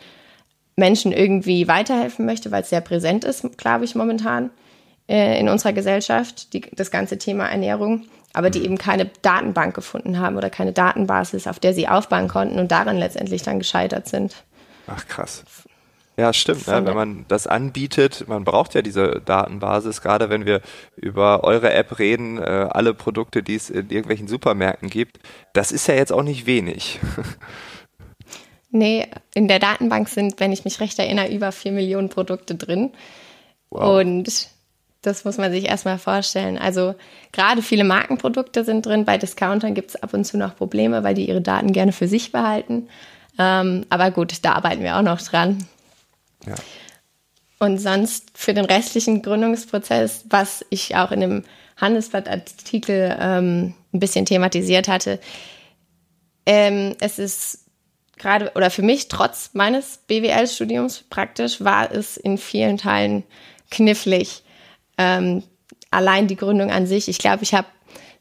Menschen 0.77 1.13
irgendwie 1.13 1.69
weiterhelfen 1.69 2.27
möchte, 2.27 2.51
weil 2.51 2.63
es 2.63 2.71
sehr 2.71 2.83
präsent 2.83 3.25
ist, 3.25 3.57
glaube 3.57 3.85
ich, 3.85 3.95
momentan 3.95 4.51
äh, 5.09 5.39
in 5.41 5.49
unserer 5.49 5.73
Gesellschaft, 5.73 6.53
die, 6.53 6.63
das 6.73 6.91
ganze 6.91 7.17
Thema 7.17 7.47
Ernährung, 7.47 8.05
aber 8.35 8.51
die 8.51 8.63
eben 8.65 8.77
keine 8.77 9.11
Datenbank 9.23 9.75
gefunden 9.75 10.19
haben 10.19 10.37
oder 10.37 10.51
keine 10.51 10.73
Datenbasis, 10.73 11.47
auf 11.47 11.59
der 11.59 11.73
sie 11.73 11.89
aufbauen 11.89 12.29
konnten 12.29 12.59
und 12.59 12.71
daran 12.71 12.99
letztendlich 12.99 13.43
dann 13.43 13.59
gescheitert 13.59 14.09
sind. 14.09 14.45
Ach 14.87 15.07
krass. 15.07 15.45
Ja, 16.19 16.33
stimmt. 16.33 16.67
Ne? 16.67 16.87
Wenn 16.87 16.95
man 16.95 17.25
das 17.29 17.47
anbietet, 17.47 18.27
man 18.27 18.45
braucht 18.45 18.75
ja 18.75 18.81
diese 18.81 19.21
Datenbasis, 19.25 20.01
gerade 20.01 20.31
wenn 20.31 20.47
wir 20.47 20.63
über 20.97 21.45
eure 21.45 21.73
App 21.73 21.99
reden, 21.99 22.39
äh, 22.39 22.69
alle 22.71 22.95
Produkte, 22.95 23.43
die 23.43 23.55
es 23.55 23.69
in 23.69 23.91
irgendwelchen 23.91 24.27
Supermärkten 24.27 24.89
gibt, 24.89 25.19
das 25.53 25.73
ist 25.73 25.89
ja 25.89 25.95
jetzt 25.95 26.13
auch 26.13 26.23
nicht 26.23 26.47
wenig. 26.47 27.01
Nee, 28.71 29.07
in 29.33 29.49
der 29.49 29.59
Datenbank 29.59 30.09
sind, 30.09 30.39
wenn 30.39 30.53
ich 30.53 30.65
mich 30.65 30.81
recht 30.81 30.99
erinnere, 30.99 31.33
über 31.33 31.51
vier 31.51 31.73
Millionen 31.73 32.11
Produkte 32.11 32.57
drin. 32.57 32.91
Wow. 33.71 34.01
Und 34.01 34.49
das 35.01 35.25
muss 35.25 35.39
man 35.39 35.53
sich 35.53 35.67
erstmal 35.67 35.99
vorstellen. 35.99 36.59
Also 36.59 36.95
gerade 37.33 37.63
viele 37.63 37.85
Markenprodukte 37.85 38.65
sind 38.65 38.85
drin. 38.85 39.05
Bei 39.05 39.17
Discountern 39.17 39.75
gibt 39.75 39.91
es 39.91 40.03
ab 40.03 40.13
und 40.13 40.25
zu 40.25 40.37
noch 40.37 40.57
Probleme, 40.57 41.05
weil 41.05 41.15
die 41.15 41.29
ihre 41.29 41.41
Daten 41.41 41.73
gerne 41.73 41.93
für 41.93 42.09
sich 42.09 42.33
behalten. 42.33 42.89
Ähm, 43.39 43.87
aber 43.89 44.11
gut, 44.11 44.45
da 44.45 44.53
arbeiten 44.53 44.83
wir 44.83 44.97
auch 44.97 45.03
noch 45.03 45.23
dran. 45.23 45.67
Ja. 46.47 46.55
Und 47.59 47.79
sonst 47.79 48.31
für 48.35 48.53
den 48.53 48.67
restlichen 48.67 49.23
Gründungsprozess, 49.23 50.25
was 50.29 50.65
ich 50.71 50.95
auch 50.97 51.11
in 51.11 51.21
dem 51.21 51.45
Handelsblattartikel 51.77 53.17
ähm, 53.19 53.75
ein 53.93 54.01
bisschen 54.01 54.27
thematisiert 54.27 54.89
hatte, 54.89 55.19
ähm, 56.45 56.95
es 57.01 57.19
ist 57.19 57.65
gerade 58.17 58.53
oder 58.55 58.71
für 58.71 58.83
mich 58.83 59.09
trotz 59.09 59.51
meines 59.53 59.99
BWL-Studiums 60.07 61.05
praktisch 61.11 61.63
war 61.63 61.91
es 61.91 62.17
in 62.17 62.39
vielen 62.39 62.79
Teilen 62.79 63.25
knifflig. 63.71 64.43
Ähm, 64.99 65.43
allein 65.91 66.27
die 66.27 66.37
Gründung 66.37 66.71
an 66.71 66.87
sich. 66.87 67.09
Ich 67.09 67.19
glaube, 67.19 67.43
ich 67.43 67.55
habe 67.55 67.67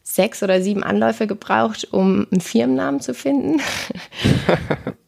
sechs 0.04 0.44
oder 0.44 0.62
sieben 0.62 0.84
Anläufe 0.84 1.28
gebraucht, 1.28 1.88
um 1.92 2.28
einen 2.32 2.42
Firmennamen 2.42 3.02
zu 3.02 3.14
finden. 3.14 3.62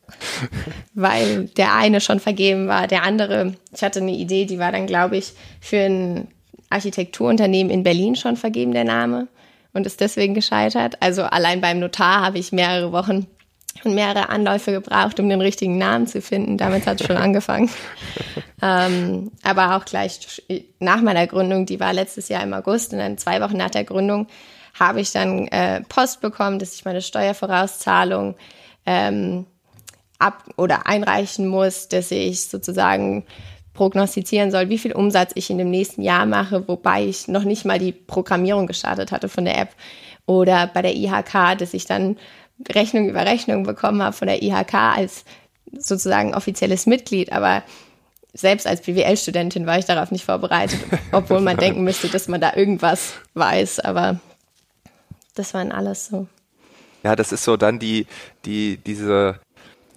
weil 0.97 1.45
der 1.57 1.75
eine 1.75 2.01
schon 2.01 2.19
vergeben 2.19 2.67
war, 2.67 2.87
der 2.87 3.03
andere, 3.03 3.53
ich 3.71 3.83
hatte 3.83 3.99
eine 3.99 4.13
Idee, 4.13 4.45
die 4.45 4.57
war 4.57 4.71
dann, 4.71 4.87
glaube 4.87 5.15
ich, 5.15 5.33
für 5.61 5.77
ein 5.77 6.27
Architekturunternehmen 6.71 7.71
in 7.71 7.83
Berlin 7.83 8.15
schon 8.15 8.35
vergeben, 8.35 8.71
der 8.73 8.83
Name, 8.83 9.27
und 9.73 9.85
ist 9.85 10.01
deswegen 10.01 10.33
gescheitert. 10.33 10.95
Also 10.99 11.21
allein 11.21 11.61
beim 11.61 11.79
Notar 11.79 12.25
habe 12.25 12.39
ich 12.39 12.51
mehrere 12.51 12.91
Wochen 12.91 13.27
und 13.83 13.93
mehrere 13.93 14.29
Anläufe 14.29 14.71
gebraucht, 14.71 15.19
um 15.19 15.29
den 15.29 15.39
richtigen 15.39 15.77
Namen 15.77 16.07
zu 16.07 16.19
finden. 16.19 16.57
Damit 16.57 16.87
hat 16.87 16.99
es 16.99 17.05
schon 17.05 17.17
angefangen. 17.17 17.69
ähm, 18.63 19.31
aber 19.43 19.77
auch 19.77 19.85
gleich 19.85 20.41
nach 20.79 21.03
meiner 21.03 21.27
Gründung, 21.27 21.67
die 21.67 21.79
war 21.79 21.93
letztes 21.93 22.27
Jahr 22.27 22.41
im 22.41 22.55
August 22.55 22.91
und 22.91 22.97
dann 22.97 23.19
zwei 23.19 23.39
Wochen 23.39 23.57
nach 23.57 23.69
der 23.69 23.83
Gründung 23.83 24.25
habe 24.73 24.99
ich 24.99 25.11
dann 25.11 25.47
äh, 25.49 25.81
Post 25.81 26.21
bekommen, 26.21 26.57
dass 26.57 26.73
ich 26.73 26.85
meine 26.85 27.03
Steuervorauszahlung 27.03 28.35
ähm, 28.87 29.45
ab 30.19 30.43
oder 30.57 30.87
einreichen 30.87 31.47
muss, 31.47 31.87
dass 31.87 32.11
ich 32.11 32.41
sozusagen 32.41 33.25
prognostizieren 33.73 34.51
soll, 34.51 34.69
wie 34.69 34.79
viel 34.79 34.91
Umsatz 34.91 35.31
ich 35.35 35.49
in 35.49 35.59
dem 35.59 35.69
nächsten 35.69 36.01
Jahr 36.01 36.25
mache, 36.25 36.67
wobei 36.67 37.05
ich 37.05 37.27
noch 37.27 37.43
nicht 37.43 37.63
mal 37.63 37.79
die 37.79 37.91
Programmierung 37.91 38.67
gestartet 38.67 39.11
hatte 39.11 39.29
von 39.29 39.45
der 39.45 39.57
App. 39.57 39.69
Oder 40.25 40.67
bei 40.67 40.81
der 40.81 40.95
IHK, 40.95 41.57
dass 41.57 41.73
ich 41.73 41.85
dann 41.85 42.17
Rechnung 42.67 43.07
über 43.07 43.25
Rechnung 43.25 43.63
bekommen 43.63 44.01
habe 44.01 44.15
von 44.15 44.27
der 44.27 44.41
IHK 44.41 44.73
als 44.73 45.23
sozusagen 45.71 46.33
offizielles 46.33 46.87
Mitglied. 46.87 47.31
Aber 47.31 47.63
selbst 48.33 48.67
als 48.67 48.81
BWL-Studentin 48.81 49.67
war 49.67 49.77
ich 49.77 49.85
darauf 49.85 50.11
nicht 50.11 50.25
vorbereitet, 50.25 50.79
obwohl 51.11 51.39
man 51.39 51.57
denken 51.57 51.83
müsste, 51.83 52.09
dass 52.09 52.27
man 52.27 52.41
da 52.41 52.55
irgendwas 52.55 53.13
weiß. 53.35 53.81
Aber 53.81 54.19
das 55.35 55.53
waren 55.53 55.71
alles 55.71 56.07
so. 56.07 56.27
Ja, 57.03 57.15
das 57.15 57.31
ist 57.31 57.43
so 57.43 57.57
dann 57.57 57.79
die, 57.79 58.07
die, 58.43 58.77
diese 58.77 59.39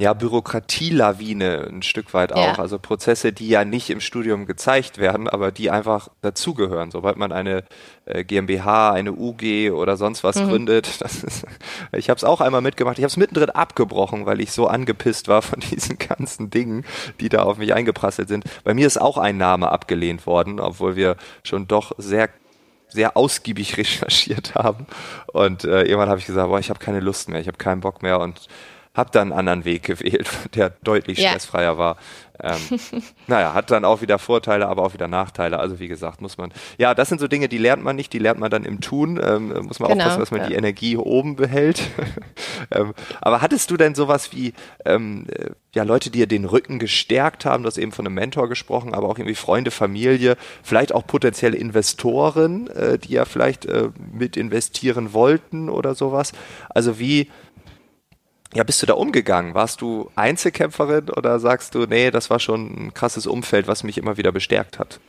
ja, 0.00 0.14
Bürokratielawine 0.14 1.68
ein 1.68 1.82
Stück 1.82 2.14
weit 2.14 2.32
auch. 2.32 2.56
Ja. 2.56 2.58
Also 2.58 2.78
Prozesse, 2.78 3.34
die 3.34 3.48
ja 3.48 3.66
nicht 3.66 3.90
im 3.90 4.00
Studium 4.00 4.46
gezeigt 4.46 4.96
werden, 4.96 5.28
aber 5.28 5.52
die 5.52 5.70
einfach 5.70 6.08
dazugehören. 6.22 6.90
Sobald 6.90 7.18
man 7.18 7.32
eine 7.32 7.64
äh, 8.06 8.24
GmbH, 8.24 8.92
eine 8.92 9.12
UG 9.12 9.72
oder 9.72 9.98
sonst 9.98 10.24
was 10.24 10.36
mhm. 10.36 10.48
gründet. 10.48 10.88
Das 11.00 11.22
ist, 11.22 11.46
ich 11.92 12.08
habe 12.08 12.16
es 12.16 12.24
auch 12.24 12.40
einmal 12.40 12.62
mitgemacht. 12.62 12.98
Ich 12.98 13.02
habe 13.02 13.10
es 13.10 13.16
mittendrin 13.18 13.50
abgebrochen, 13.50 14.24
weil 14.24 14.40
ich 14.40 14.52
so 14.52 14.68
angepisst 14.68 15.28
war 15.28 15.42
von 15.42 15.60
diesen 15.70 15.98
ganzen 15.98 16.48
Dingen, 16.48 16.86
die 17.20 17.28
da 17.28 17.42
auf 17.42 17.58
mich 17.58 17.74
eingeprasselt 17.74 18.28
sind. 18.28 18.44
Bei 18.64 18.72
mir 18.72 18.86
ist 18.86 18.98
auch 18.98 19.18
ein 19.18 19.36
Name 19.36 19.70
abgelehnt 19.70 20.26
worden, 20.26 20.60
obwohl 20.60 20.96
wir 20.96 21.16
schon 21.42 21.68
doch 21.68 21.92
sehr 21.98 22.30
sehr 22.88 23.16
ausgiebig 23.16 23.76
recherchiert 23.76 24.54
haben. 24.54 24.86
Und 25.26 25.64
äh, 25.64 25.82
irgendwann 25.82 26.08
habe 26.08 26.20
ich 26.20 26.26
gesagt, 26.26 26.48
boah, 26.48 26.58
ich 26.58 26.70
habe 26.70 26.80
keine 26.80 27.00
Lust 27.00 27.28
mehr, 27.28 27.40
ich 27.40 27.48
habe 27.48 27.58
keinen 27.58 27.82
Bock 27.82 28.02
mehr 28.02 28.18
und 28.18 28.48
habe 28.94 29.10
dann 29.12 29.30
einen 29.30 29.38
anderen 29.38 29.64
Weg 29.64 29.84
gewählt, 29.84 30.28
der 30.54 30.70
deutlich 30.82 31.18
ja. 31.18 31.30
stressfreier 31.30 31.78
war. 31.78 31.96
Ähm, 32.42 32.58
naja, 33.26 33.54
hat 33.54 33.70
dann 33.70 33.84
auch 33.84 34.00
wieder 34.00 34.18
Vorteile, 34.18 34.68
aber 34.68 34.82
auch 34.82 34.94
wieder 34.94 35.08
Nachteile. 35.08 35.58
Also 35.58 35.78
wie 35.78 35.88
gesagt, 35.88 36.20
muss 36.20 36.38
man, 36.38 36.52
ja, 36.78 36.94
das 36.94 37.08
sind 37.08 37.20
so 37.20 37.28
Dinge, 37.28 37.48
die 37.48 37.58
lernt 37.58 37.84
man 37.84 37.96
nicht, 37.96 38.12
die 38.12 38.18
lernt 38.18 38.40
man 38.40 38.50
dann 38.50 38.64
im 38.64 38.80
Tun. 38.80 39.20
Ähm, 39.22 39.48
muss 39.66 39.78
man 39.78 39.90
genau, 39.90 40.04
aufpassen, 40.04 40.20
dass 40.20 40.30
man 40.30 40.40
ja. 40.40 40.48
die 40.48 40.54
Energie 40.54 40.96
oben 40.96 41.36
behält. 41.36 41.82
ähm, 42.70 42.94
aber 43.20 43.42
hattest 43.42 43.70
du 43.70 43.76
denn 43.76 43.94
sowas 43.94 44.32
wie, 44.32 44.54
ähm, 44.84 45.26
äh, 45.28 45.50
ja, 45.74 45.84
Leute, 45.84 46.10
die 46.10 46.20
dir 46.20 46.26
den 46.26 46.46
Rücken 46.46 46.78
gestärkt 46.78 47.44
haben, 47.44 47.62
du 47.62 47.68
hast 47.68 47.78
eben 47.78 47.92
von 47.92 48.06
einem 48.06 48.14
Mentor 48.14 48.48
gesprochen, 48.48 48.94
aber 48.94 49.08
auch 49.08 49.18
irgendwie 49.18 49.36
Freunde, 49.36 49.70
Familie, 49.70 50.36
vielleicht 50.62 50.92
auch 50.92 51.06
potenzielle 51.06 51.56
Investoren, 51.56 52.68
äh, 52.68 52.98
die 52.98 53.12
ja 53.12 53.24
vielleicht 53.24 53.66
äh, 53.66 53.90
mit 54.12 54.36
investieren 54.36 55.12
wollten 55.12 55.68
oder 55.68 55.94
sowas. 55.94 56.32
Also 56.70 56.98
wie, 56.98 57.28
ja, 58.54 58.64
bist 58.64 58.82
du 58.82 58.86
da 58.86 58.94
umgegangen? 58.94 59.54
Warst 59.54 59.80
du 59.80 60.10
Einzelkämpferin 60.16 61.10
oder 61.10 61.38
sagst 61.38 61.74
du, 61.74 61.86
nee, 61.86 62.10
das 62.10 62.30
war 62.30 62.40
schon 62.40 62.86
ein 62.86 62.94
krasses 62.94 63.26
Umfeld, 63.26 63.68
was 63.68 63.84
mich 63.84 63.98
immer 63.98 64.16
wieder 64.16 64.32
bestärkt 64.32 64.78
hat? 64.78 65.00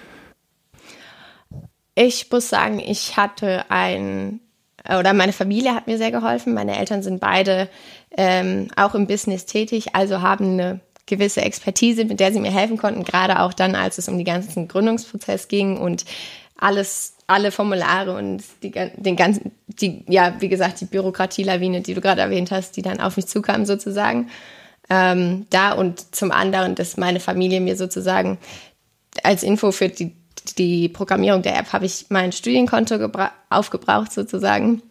Ich 1.95 2.31
muss 2.31 2.49
sagen, 2.49 2.79
ich 2.79 3.17
hatte 3.17 3.65
ein, 3.69 4.39
oder 4.85 5.13
meine 5.13 5.33
Familie 5.33 5.75
hat 5.75 5.87
mir 5.87 5.97
sehr 5.97 6.11
geholfen. 6.11 6.53
Meine 6.53 6.77
Eltern 6.77 7.03
sind 7.03 7.19
beide 7.19 7.67
ähm, 8.15 8.69
auch 8.75 8.95
im 8.95 9.07
Business 9.07 9.45
tätig, 9.45 9.95
also 9.95 10.21
haben 10.21 10.53
eine 10.53 10.79
gewisse 11.07 11.41
Expertise, 11.41 12.05
mit 12.05 12.19
der 12.19 12.31
sie 12.31 12.39
mir 12.39 12.51
helfen 12.51 12.77
konnten, 12.77 13.03
gerade 13.03 13.39
auch 13.41 13.53
dann, 13.53 13.75
als 13.75 13.97
es 13.97 14.07
um 14.07 14.17
den 14.17 14.25
ganzen 14.25 14.67
Gründungsprozess 14.67 15.47
ging 15.47 15.77
und 15.77 16.05
alles 16.57 17.15
alle 17.31 17.51
Formulare 17.51 18.15
und 18.15 18.43
die, 18.63 18.71
den 18.71 19.15
ganzen, 19.15 19.51
die, 19.67 20.03
ja, 20.07 20.35
wie 20.39 20.49
gesagt, 20.49 20.81
die 20.81 20.85
Bürokratielawine, 20.85 21.81
die 21.81 21.93
du 21.93 22.01
gerade 22.01 22.21
erwähnt 22.21 22.51
hast, 22.51 22.77
die 22.77 22.81
dann 22.81 22.99
auf 22.99 23.17
mich 23.17 23.27
zukam 23.27 23.65
sozusagen. 23.65 24.29
Ähm, 24.89 25.45
da 25.49 25.73
und 25.73 26.15
zum 26.15 26.31
anderen, 26.31 26.75
dass 26.75 26.97
meine 26.97 27.19
Familie 27.19 27.61
mir 27.61 27.75
sozusagen 27.75 28.37
als 29.23 29.43
Info 29.43 29.71
für 29.71 29.89
die, 29.89 30.15
die 30.57 30.89
Programmierung 30.89 31.41
der 31.41 31.57
App 31.57 31.73
habe 31.73 31.85
ich 31.85 32.05
mein 32.09 32.31
Studienkonto 32.31 33.09
aufgebraucht 33.49 34.11
sozusagen 34.11 34.81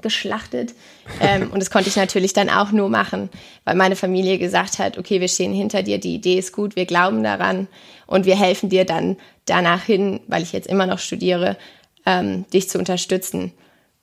geschlachtet. 0.00 0.74
Ähm, 1.20 1.50
und 1.50 1.60
das 1.60 1.70
konnte 1.70 1.88
ich 1.88 1.96
natürlich 1.96 2.32
dann 2.32 2.48
auch 2.48 2.72
nur 2.72 2.88
machen, 2.88 3.28
weil 3.64 3.74
meine 3.74 3.96
Familie 3.96 4.38
gesagt 4.38 4.78
hat, 4.78 4.96
okay, 4.96 5.20
wir 5.20 5.28
stehen 5.28 5.52
hinter 5.52 5.82
dir, 5.82 5.98
die 5.98 6.14
Idee 6.14 6.38
ist 6.38 6.52
gut, 6.52 6.76
wir 6.76 6.86
glauben 6.86 7.22
daran 7.22 7.68
und 8.06 8.24
wir 8.24 8.38
helfen 8.38 8.70
dir 8.70 8.86
dann 8.86 9.16
danach 9.44 9.82
hin, 9.82 10.20
weil 10.28 10.42
ich 10.42 10.52
jetzt 10.52 10.68
immer 10.68 10.86
noch 10.86 10.98
studiere, 10.98 11.58
ähm, 12.06 12.44
dich 12.50 12.68
zu 12.68 12.78
unterstützen. 12.78 13.52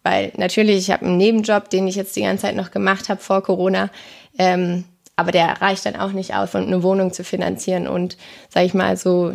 Weil 0.04 0.32
natürlich, 0.38 0.78
ich 0.78 0.92
habe 0.92 1.06
einen 1.06 1.18
Nebenjob, 1.18 1.70
den 1.70 1.88
ich 1.88 1.96
jetzt 1.96 2.16
die 2.16 2.22
ganze 2.22 2.44
Zeit 2.44 2.56
noch 2.56 2.72
gemacht 2.72 3.10
habe 3.10 3.20
vor 3.20 3.44
Corona, 3.44 3.90
ähm, 4.38 4.86
aber 5.16 5.32
der 5.34 5.62
reicht 5.62 5.86
dann 5.86 5.98
auch 5.98 6.14
nicht 6.14 6.34
aus, 6.34 6.56
um 6.56 6.66
eine 6.66 6.82
Wohnung 6.82 7.12
zu 7.12 7.26
finanzieren 7.26 7.88
und, 7.88 8.16
sage 8.48 8.66
ich 8.66 8.74
mal, 8.74 8.96
so 8.96 9.34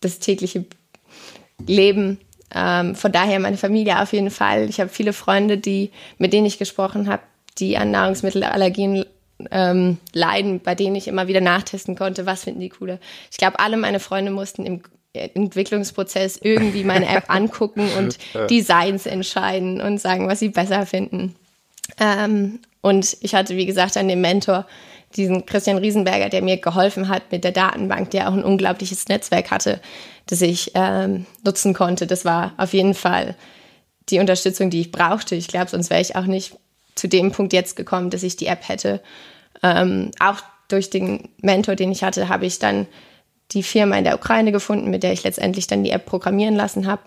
das 0.00 0.20
tägliche 0.20 0.64
Leben. 1.66 2.18
Ähm, 2.54 2.94
von 2.94 3.12
daher 3.12 3.38
meine 3.38 3.58
Familie 3.58 4.00
auf 4.00 4.14
jeden 4.14 4.30
Fall. 4.30 4.70
Ich 4.70 4.80
habe 4.80 4.88
viele 4.88 5.12
Freunde, 5.12 5.58
die, 5.58 5.90
mit 6.16 6.32
denen 6.32 6.46
ich 6.46 6.58
gesprochen 6.58 7.08
habe, 7.08 7.22
die 7.58 7.76
an 7.76 7.90
Nahrungsmittelallergien 7.90 9.04
ähm, 9.50 9.98
leiden, 10.14 10.60
bei 10.60 10.74
denen 10.74 10.96
ich 10.96 11.08
immer 11.08 11.28
wieder 11.28 11.40
nachtesten 11.40 11.94
konnte, 11.94 12.24
was 12.24 12.44
finden 12.44 12.60
die 12.60 12.70
cooler. 12.70 12.98
Ich 13.30 13.36
glaube, 13.36 13.58
alle 13.58 13.76
meine 13.76 14.00
Freunde 14.00 14.30
mussten 14.30 14.64
im 14.64 14.82
Entwicklungsprozess 15.18 16.38
irgendwie 16.42 16.84
meine 16.84 17.08
App 17.08 17.24
angucken 17.28 17.88
und 17.96 18.18
Designs 18.50 19.06
entscheiden 19.06 19.80
und 19.80 20.00
sagen, 20.00 20.28
was 20.28 20.40
sie 20.40 20.48
besser 20.48 20.86
finden. 20.86 21.34
Ähm, 21.98 22.60
und 22.80 23.16
ich 23.20 23.34
hatte, 23.34 23.56
wie 23.56 23.66
gesagt, 23.66 23.96
an 23.96 24.08
dem 24.08 24.20
Mentor 24.20 24.66
diesen 25.16 25.46
Christian 25.46 25.78
Riesenberger, 25.78 26.28
der 26.28 26.42
mir 26.42 26.58
geholfen 26.58 27.08
hat 27.08 27.32
mit 27.32 27.44
der 27.44 27.52
Datenbank, 27.52 28.10
der 28.10 28.28
auch 28.28 28.34
ein 28.34 28.44
unglaubliches 28.44 29.08
Netzwerk 29.08 29.50
hatte, 29.50 29.80
das 30.26 30.42
ich 30.42 30.72
ähm, 30.74 31.26
nutzen 31.44 31.72
konnte. 31.72 32.06
Das 32.06 32.24
war 32.24 32.52
auf 32.58 32.72
jeden 32.74 32.94
Fall 32.94 33.34
die 34.10 34.18
Unterstützung, 34.18 34.70
die 34.70 34.80
ich 34.80 34.92
brauchte. 34.92 35.34
Ich 35.34 35.48
glaube, 35.48 35.70
sonst 35.70 35.90
wäre 35.90 36.00
ich 36.00 36.16
auch 36.16 36.26
nicht 36.26 36.56
zu 36.94 37.08
dem 37.08 37.32
Punkt 37.32 37.52
jetzt 37.52 37.76
gekommen, 37.76 38.10
dass 38.10 38.22
ich 38.22 38.36
die 38.36 38.46
App 38.46 38.68
hätte. 38.68 39.00
Ähm, 39.62 40.10
auch 40.20 40.40
durch 40.68 40.90
den 40.90 41.28
Mentor, 41.40 41.74
den 41.74 41.92
ich 41.92 42.02
hatte, 42.02 42.28
habe 42.28 42.46
ich 42.46 42.58
dann 42.58 42.86
die 43.52 43.62
Firma 43.62 43.96
in 43.96 44.04
der 44.04 44.14
Ukraine 44.14 44.52
gefunden, 44.52 44.90
mit 44.90 45.02
der 45.02 45.12
ich 45.12 45.24
letztendlich 45.24 45.66
dann 45.66 45.84
die 45.84 45.90
App 45.90 46.06
programmieren 46.06 46.54
lassen 46.54 46.86
habe. 46.86 47.02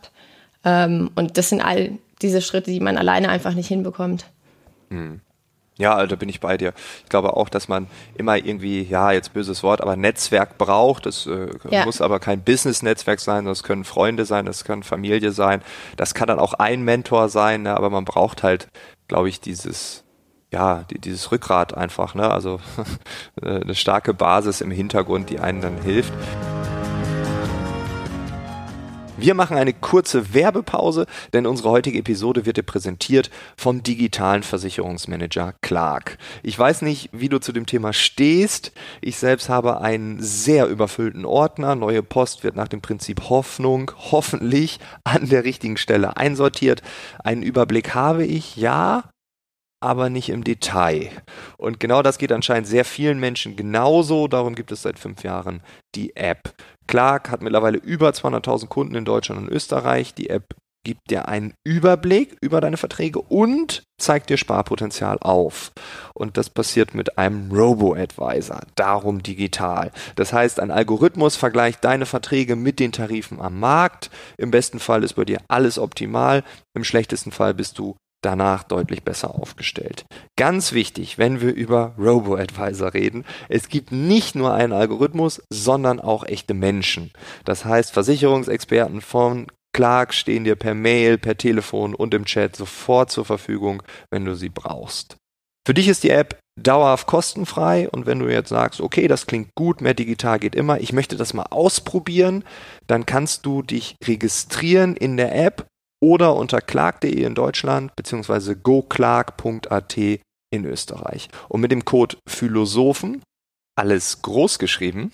Ähm, 0.63 1.11
und 1.15 1.37
das 1.37 1.49
sind 1.49 1.61
all 1.61 1.97
diese 2.21 2.41
Schritte, 2.41 2.71
die 2.71 2.79
man 2.79 2.97
alleine 2.97 3.29
einfach 3.29 3.53
nicht 3.53 3.67
hinbekommt. 3.67 4.25
Hm. 4.89 5.21
Ja, 5.77 6.05
da 6.05 6.15
bin 6.15 6.29
ich 6.29 6.39
bei 6.39 6.57
dir. 6.57 6.73
Ich 7.03 7.09
glaube 7.09 7.35
auch, 7.35 7.49
dass 7.49 7.67
man 7.67 7.87
immer 8.15 8.37
irgendwie, 8.37 8.83
ja, 8.83 9.11
jetzt 9.11 9.33
böses 9.33 9.63
Wort, 9.63 9.81
aber 9.81 9.95
Netzwerk 9.95 10.57
braucht. 10.57 11.07
Das 11.07 11.25
äh, 11.25 11.49
ja. 11.69 11.85
muss 11.85 12.01
aber 12.01 12.19
kein 12.19 12.43
Business-Netzwerk 12.43 13.19
sein, 13.19 13.45
das 13.45 13.63
können 13.63 13.83
Freunde 13.83 14.25
sein, 14.25 14.45
das 14.45 14.63
kann 14.63 14.83
Familie 14.83 15.31
sein, 15.31 15.63
das 15.97 16.13
kann 16.13 16.27
dann 16.27 16.39
auch 16.39 16.53
ein 16.53 16.83
Mentor 16.83 17.29
sein, 17.29 17.63
ne? 17.63 17.75
aber 17.75 17.89
man 17.89 18.05
braucht 18.05 18.43
halt, 18.43 18.67
glaube 19.07 19.29
ich, 19.29 19.39
dieses, 19.39 20.03
ja, 20.51 20.83
die, 20.89 20.99
dieses 20.99 21.31
Rückgrat 21.31 21.75
einfach, 21.75 22.13
ne? 22.13 22.29
Also 22.29 22.59
eine 23.41 23.75
starke 23.75 24.13
Basis 24.13 24.61
im 24.61 24.71
Hintergrund, 24.71 25.29
die 25.29 25.39
einen 25.39 25.61
dann 25.61 25.81
hilft. 25.81 26.13
Wir 29.21 29.35
machen 29.35 29.55
eine 29.55 29.71
kurze 29.71 30.33
Werbepause, 30.33 31.05
denn 31.31 31.45
unsere 31.45 31.69
heutige 31.69 31.99
Episode 31.99 32.47
wird 32.47 32.57
dir 32.57 32.63
präsentiert 32.63 33.29
vom 33.55 33.83
digitalen 33.83 34.41
Versicherungsmanager 34.41 35.53
Clark. 35.61 36.17
Ich 36.41 36.57
weiß 36.57 36.81
nicht, 36.81 37.09
wie 37.11 37.29
du 37.29 37.39
zu 37.39 37.51
dem 37.51 37.67
Thema 37.67 37.93
stehst. 37.93 38.71
Ich 38.99 39.17
selbst 39.17 39.47
habe 39.47 39.79
einen 39.79 40.23
sehr 40.23 40.65
überfüllten 40.65 41.25
Ordner. 41.25 41.75
Neue 41.75 42.01
Post 42.01 42.43
wird 42.43 42.55
nach 42.55 42.67
dem 42.67 42.81
Prinzip 42.81 43.29
Hoffnung 43.29 43.91
hoffentlich 44.09 44.79
an 45.03 45.29
der 45.29 45.43
richtigen 45.43 45.77
Stelle 45.77 46.17
einsortiert. 46.17 46.81
Einen 47.23 47.43
Überblick 47.43 47.93
habe 47.93 48.25
ich, 48.25 48.55
ja, 48.57 49.03
aber 49.81 50.09
nicht 50.09 50.29
im 50.29 50.43
Detail. 50.43 51.09
Und 51.57 51.79
genau 51.79 52.01
das 52.01 52.17
geht 52.17 52.31
anscheinend 52.31 52.67
sehr 52.67 52.85
vielen 52.85 53.19
Menschen 53.19 53.55
genauso. 53.55 54.27
Darum 54.27 54.55
gibt 54.55 54.71
es 54.71 54.83
seit 54.83 54.99
fünf 54.99 55.23
Jahren 55.23 55.61
die 55.95 56.15
App. 56.15 56.53
Clark 56.87 57.29
hat 57.29 57.41
mittlerweile 57.41 57.77
über 57.77 58.09
200.000 58.09 58.67
Kunden 58.67 58.95
in 58.95 59.05
Deutschland 59.05 59.41
und 59.41 59.49
Österreich. 59.49 60.13
Die 60.13 60.29
App 60.29 60.55
gibt 60.83 61.11
dir 61.11 61.27
einen 61.27 61.53
Überblick 61.63 62.37
über 62.41 62.59
deine 62.59 62.77
Verträge 62.77 63.21
und 63.21 63.83
zeigt 63.99 64.29
dir 64.29 64.37
Sparpotenzial 64.37 65.17
auf. 65.19 65.71
Und 66.13 66.37
das 66.37 66.49
passiert 66.49 66.95
mit 66.95 67.17
einem 67.17 67.51
Robo-Advisor, 67.51 68.61
darum 68.75 69.21
digital. 69.21 69.91
Das 70.15 70.33
heißt, 70.33 70.59
ein 70.59 70.71
Algorithmus 70.71 71.35
vergleicht 71.35 71.83
deine 71.83 72.05
Verträge 72.05 72.55
mit 72.55 72.79
den 72.79 72.91
Tarifen 72.91 73.39
am 73.39 73.59
Markt. 73.59 74.09
Im 74.37 74.51
besten 74.51 74.79
Fall 74.79 75.03
ist 75.03 75.13
bei 75.13 75.25
dir 75.25 75.39
alles 75.47 75.77
optimal, 75.77 76.43
im 76.73 76.83
schlechtesten 76.83 77.31
Fall 77.31 77.53
bist 77.53 77.77
du 77.77 77.95
danach 78.21 78.63
deutlich 78.63 79.03
besser 79.03 79.35
aufgestellt. 79.35 80.05
Ganz 80.37 80.73
wichtig, 80.73 81.17
wenn 81.17 81.41
wir 81.41 81.53
über 81.53 81.93
Robo-Advisor 81.97 82.93
reden, 82.93 83.25
es 83.49 83.69
gibt 83.69 83.91
nicht 83.91 84.35
nur 84.35 84.53
einen 84.53 84.73
Algorithmus, 84.73 85.41
sondern 85.51 85.99
auch 85.99 86.23
echte 86.23 86.53
Menschen. 86.53 87.11
Das 87.45 87.65
heißt, 87.65 87.91
Versicherungsexperten 87.91 89.01
von 89.01 89.47
Clark 89.73 90.13
stehen 90.13 90.43
dir 90.43 90.55
per 90.55 90.73
Mail, 90.73 91.17
per 91.17 91.37
Telefon 91.37 91.95
und 91.95 92.13
im 92.13 92.25
Chat 92.25 92.55
sofort 92.55 93.11
zur 93.11 93.25
Verfügung, 93.25 93.81
wenn 94.11 94.25
du 94.25 94.35
sie 94.35 94.49
brauchst. 94.49 95.15
Für 95.65 95.73
dich 95.73 95.87
ist 95.87 96.03
die 96.03 96.09
App 96.09 96.39
dauerhaft 96.59 97.07
kostenfrei 97.07 97.89
und 97.89 98.05
wenn 98.05 98.19
du 98.19 98.27
jetzt 98.27 98.49
sagst, 98.49 98.81
okay, 98.81 99.07
das 99.07 99.27
klingt 99.27 99.49
gut, 99.55 99.79
mehr 99.81 99.93
digital 99.93 100.39
geht 100.39 100.55
immer, 100.55 100.79
ich 100.79 100.91
möchte 100.91 101.15
das 101.15 101.33
mal 101.33 101.45
ausprobieren, 101.49 102.43
dann 102.87 103.05
kannst 103.05 103.45
du 103.45 103.61
dich 103.61 103.95
registrieren 104.03 104.95
in 104.95 105.17
der 105.17 105.33
App 105.35 105.67
oder 106.01 106.35
unter 106.35 106.61
clark.de 106.61 107.23
in 107.23 107.35
Deutschland 107.35 107.95
beziehungsweise 107.95 108.55
goclark.at 108.55 109.97
in 109.97 110.65
Österreich. 110.65 111.29
Und 111.47 111.61
mit 111.61 111.71
dem 111.71 111.85
Code 111.85 112.17
Philosophen, 112.27 113.23
alles 113.77 114.21
groß 114.21 114.59
geschrieben, 114.59 115.11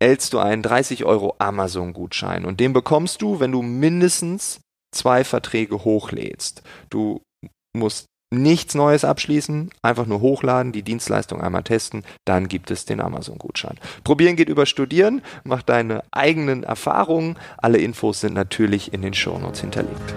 erhältst 0.00 0.32
du 0.32 0.38
einen 0.38 0.62
30 0.62 1.04
Euro 1.04 1.36
Amazon-Gutschein. 1.38 2.44
Und 2.44 2.60
den 2.60 2.72
bekommst 2.72 3.22
du, 3.22 3.40
wenn 3.40 3.52
du 3.52 3.62
mindestens 3.62 4.60
zwei 4.94 5.24
Verträge 5.24 5.84
hochlädst. 5.84 6.62
Du 6.90 7.22
musst 7.76 8.06
nichts 8.42 8.74
Neues 8.74 9.04
abschließen, 9.04 9.70
einfach 9.82 10.06
nur 10.06 10.20
hochladen, 10.20 10.72
die 10.72 10.82
Dienstleistung 10.82 11.40
einmal 11.40 11.62
testen, 11.62 12.04
dann 12.24 12.48
gibt 12.48 12.70
es 12.70 12.84
den 12.84 13.00
Amazon-Gutschein. 13.00 13.78
Probieren 14.04 14.36
geht 14.36 14.48
über 14.48 14.66
Studieren, 14.66 15.22
mach 15.44 15.62
deine 15.62 16.02
eigenen 16.10 16.62
Erfahrungen. 16.62 17.36
Alle 17.58 17.78
Infos 17.78 18.20
sind 18.20 18.34
natürlich 18.34 18.92
in 18.92 19.02
den 19.02 19.14
Shownotes 19.14 19.60
hinterlegt. 19.60 20.14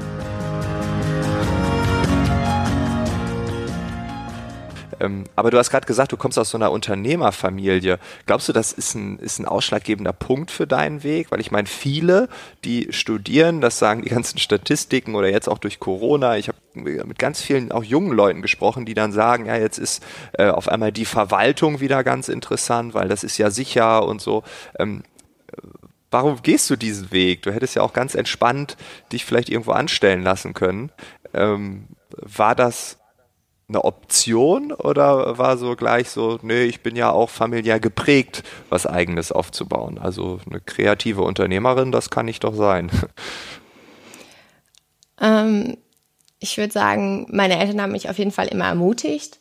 Ähm, 4.99 5.23
aber 5.35 5.51
du 5.51 5.57
hast 5.57 5.69
gerade 5.69 5.87
gesagt, 5.87 6.11
du 6.11 6.17
kommst 6.17 6.37
aus 6.37 6.49
so 6.49 6.57
einer 6.57 6.71
Unternehmerfamilie. 6.71 7.99
Glaubst 8.25 8.49
du, 8.49 8.53
das 8.53 8.71
ist 8.71 8.95
ein, 8.95 9.19
ist 9.19 9.39
ein 9.39 9.45
ausschlaggebender 9.45 10.13
Punkt 10.13 10.51
für 10.51 10.67
deinen 10.67 11.03
Weg? 11.03 11.31
Weil 11.31 11.39
ich 11.39 11.51
meine, 11.51 11.67
viele, 11.67 12.29
die 12.63 12.87
studieren, 12.91 13.61
das 13.61 13.79
sagen 13.79 14.01
die 14.01 14.09
ganzen 14.09 14.37
Statistiken 14.37 15.15
oder 15.15 15.29
jetzt 15.29 15.47
auch 15.47 15.57
durch 15.57 15.79
Corona, 15.79 16.37
ich 16.37 16.47
habe 16.47 16.57
mit 16.73 17.19
ganz 17.19 17.41
vielen 17.41 17.71
auch 17.71 17.83
jungen 17.83 18.11
Leuten 18.11 18.41
gesprochen, 18.41 18.85
die 18.85 18.93
dann 18.93 19.11
sagen, 19.11 19.45
ja, 19.45 19.55
jetzt 19.55 19.77
ist 19.77 20.03
äh, 20.33 20.49
auf 20.49 20.67
einmal 20.69 20.91
die 20.91 21.05
Verwaltung 21.05 21.79
wieder 21.79 22.03
ganz 22.03 22.29
interessant, 22.29 22.93
weil 22.93 23.07
das 23.07 23.23
ist 23.23 23.37
ja 23.37 23.49
sicher 23.49 24.05
und 24.05 24.21
so. 24.21 24.43
Ähm, 24.77 25.03
warum 26.11 26.41
gehst 26.41 26.69
du 26.69 26.75
diesen 26.75 27.11
Weg? 27.11 27.41
Du 27.43 27.51
hättest 27.51 27.75
ja 27.75 27.81
auch 27.81 27.93
ganz 27.93 28.15
entspannt 28.15 28.77
dich 29.11 29.25
vielleicht 29.25 29.49
irgendwo 29.49 29.71
anstellen 29.71 30.23
lassen 30.23 30.53
können. 30.53 30.91
Ähm, 31.33 31.87
war 32.11 32.55
das 32.55 32.98
eine 33.69 33.85
Option 33.85 34.71
oder 34.71 35.37
war 35.37 35.57
so 35.57 35.75
gleich 35.75 36.09
so, 36.09 36.39
nee, 36.41 36.63
ich 36.63 36.81
bin 36.81 36.95
ja 36.95 37.11
auch 37.11 37.29
familiär 37.29 37.79
geprägt, 37.79 38.43
was 38.69 38.87
eigenes 38.87 39.31
aufzubauen? 39.31 39.99
Also 39.99 40.39
eine 40.49 40.59
kreative 40.59 41.21
Unternehmerin, 41.21 41.91
das 41.91 42.09
kann 42.09 42.27
ich 42.27 42.39
doch 42.39 42.55
sein. 42.55 42.91
Ähm, 45.21 45.75
ich 46.39 46.57
würde 46.57 46.71
sagen, 46.71 47.27
meine 47.29 47.59
Eltern 47.59 47.81
haben 47.81 47.91
mich 47.91 48.09
auf 48.09 48.17
jeden 48.17 48.31
Fall 48.31 48.47
immer 48.47 48.67
ermutigt, 48.67 49.39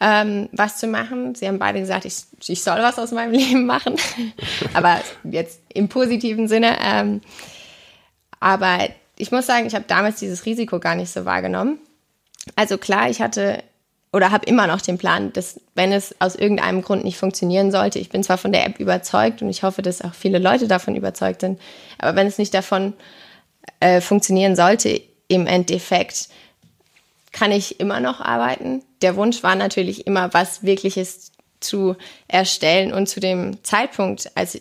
ähm, 0.00 0.48
was 0.50 0.78
zu 0.78 0.88
machen. 0.88 1.36
Sie 1.36 1.46
haben 1.46 1.60
beide 1.60 1.78
gesagt, 1.78 2.04
ich, 2.04 2.24
ich 2.48 2.64
soll 2.64 2.78
was 2.78 2.98
aus 2.98 3.12
meinem 3.12 3.30
Leben 3.32 3.66
machen, 3.66 3.94
aber 4.74 5.00
jetzt 5.22 5.60
im 5.72 5.88
positiven 5.88 6.48
Sinne. 6.48 6.76
Ähm, 6.82 7.20
aber 8.40 8.88
ich 9.16 9.30
muss 9.30 9.46
sagen, 9.46 9.66
ich 9.66 9.76
habe 9.76 9.84
damals 9.86 10.16
dieses 10.16 10.44
Risiko 10.44 10.80
gar 10.80 10.96
nicht 10.96 11.12
so 11.12 11.24
wahrgenommen. 11.24 11.78
Also 12.56 12.78
klar, 12.78 13.10
ich 13.10 13.20
hatte 13.20 13.62
oder 14.12 14.30
habe 14.30 14.44
immer 14.44 14.66
noch 14.66 14.82
den 14.82 14.98
Plan, 14.98 15.32
dass 15.32 15.58
wenn 15.74 15.90
es 15.90 16.14
aus 16.20 16.34
irgendeinem 16.34 16.82
Grund 16.82 17.02
nicht 17.02 17.16
funktionieren 17.16 17.70
sollte, 17.70 17.98
ich 17.98 18.10
bin 18.10 18.22
zwar 18.22 18.36
von 18.36 18.52
der 18.52 18.66
App 18.66 18.78
überzeugt 18.78 19.40
und 19.40 19.48
ich 19.48 19.62
hoffe, 19.62 19.80
dass 19.80 20.02
auch 20.02 20.14
viele 20.14 20.38
Leute 20.38 20.68
davon 20.68 20.94
überzeugt 20.94 21.40
sind, 21.40 21.58
aber 21.98 22.14
wenn 22.16 22.26
es 22.26 22.36
nicht 22.36 22.52
davon 22.52 22.92
äh, 23.80 24.00
funktionieren 24.02 24.54
sollte, 24.54 25.00
im 25.28 25.46
Endeffekt 25.46 26.28
kann 27.32 27.52
ich 27.52 27.80
immer 27.80 28.00
noch 28.00 28.20
arbeiten. 28.20 28.82
Der 29.00 29.16
Wunsch 29.16 29.42
war 29.42 29.54
natürlich 29.54 30.06
immer, 30.06 30.34
was 30.34 30.62
Wirkliches 30.62 31.32
zu 31.60 31.96
erstellen 32.28 32.92
und 32.92 33.08
zu 33.08 33.20
dem 33.20 33.64
Zeitpunkt, 33.64 34.30
als 34.34 34.60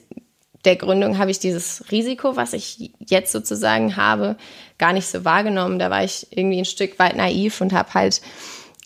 der 0.65 0.76
Gründung 0.76 1.17
habe 1.17 1.32
ich 1.32 1.39
dieses 1.39 1.91
Risiko, 1.91 2.36
was 2.36 2.54
ich 2.54 2.91
jetzt 3.00 3.32
sozusagen 3.32 3.95
habe, 3.95 4.36
gar 4.78 4.93
nicht 4.93 5.08
so 5.08 5.26
wahrgenommen. 5.26 5.80
Da 5.80 5.89
war 5.89 6.04
ich 6.04 6.28
irgendwie 6.32 6.60
ein 6.60 6.65
Stück 6.65 7.00
weit 7.00 7.15
naiv 7.15 7.62
und 7.62 7.74
habe 7.74 7.93
halt 7.93 8.21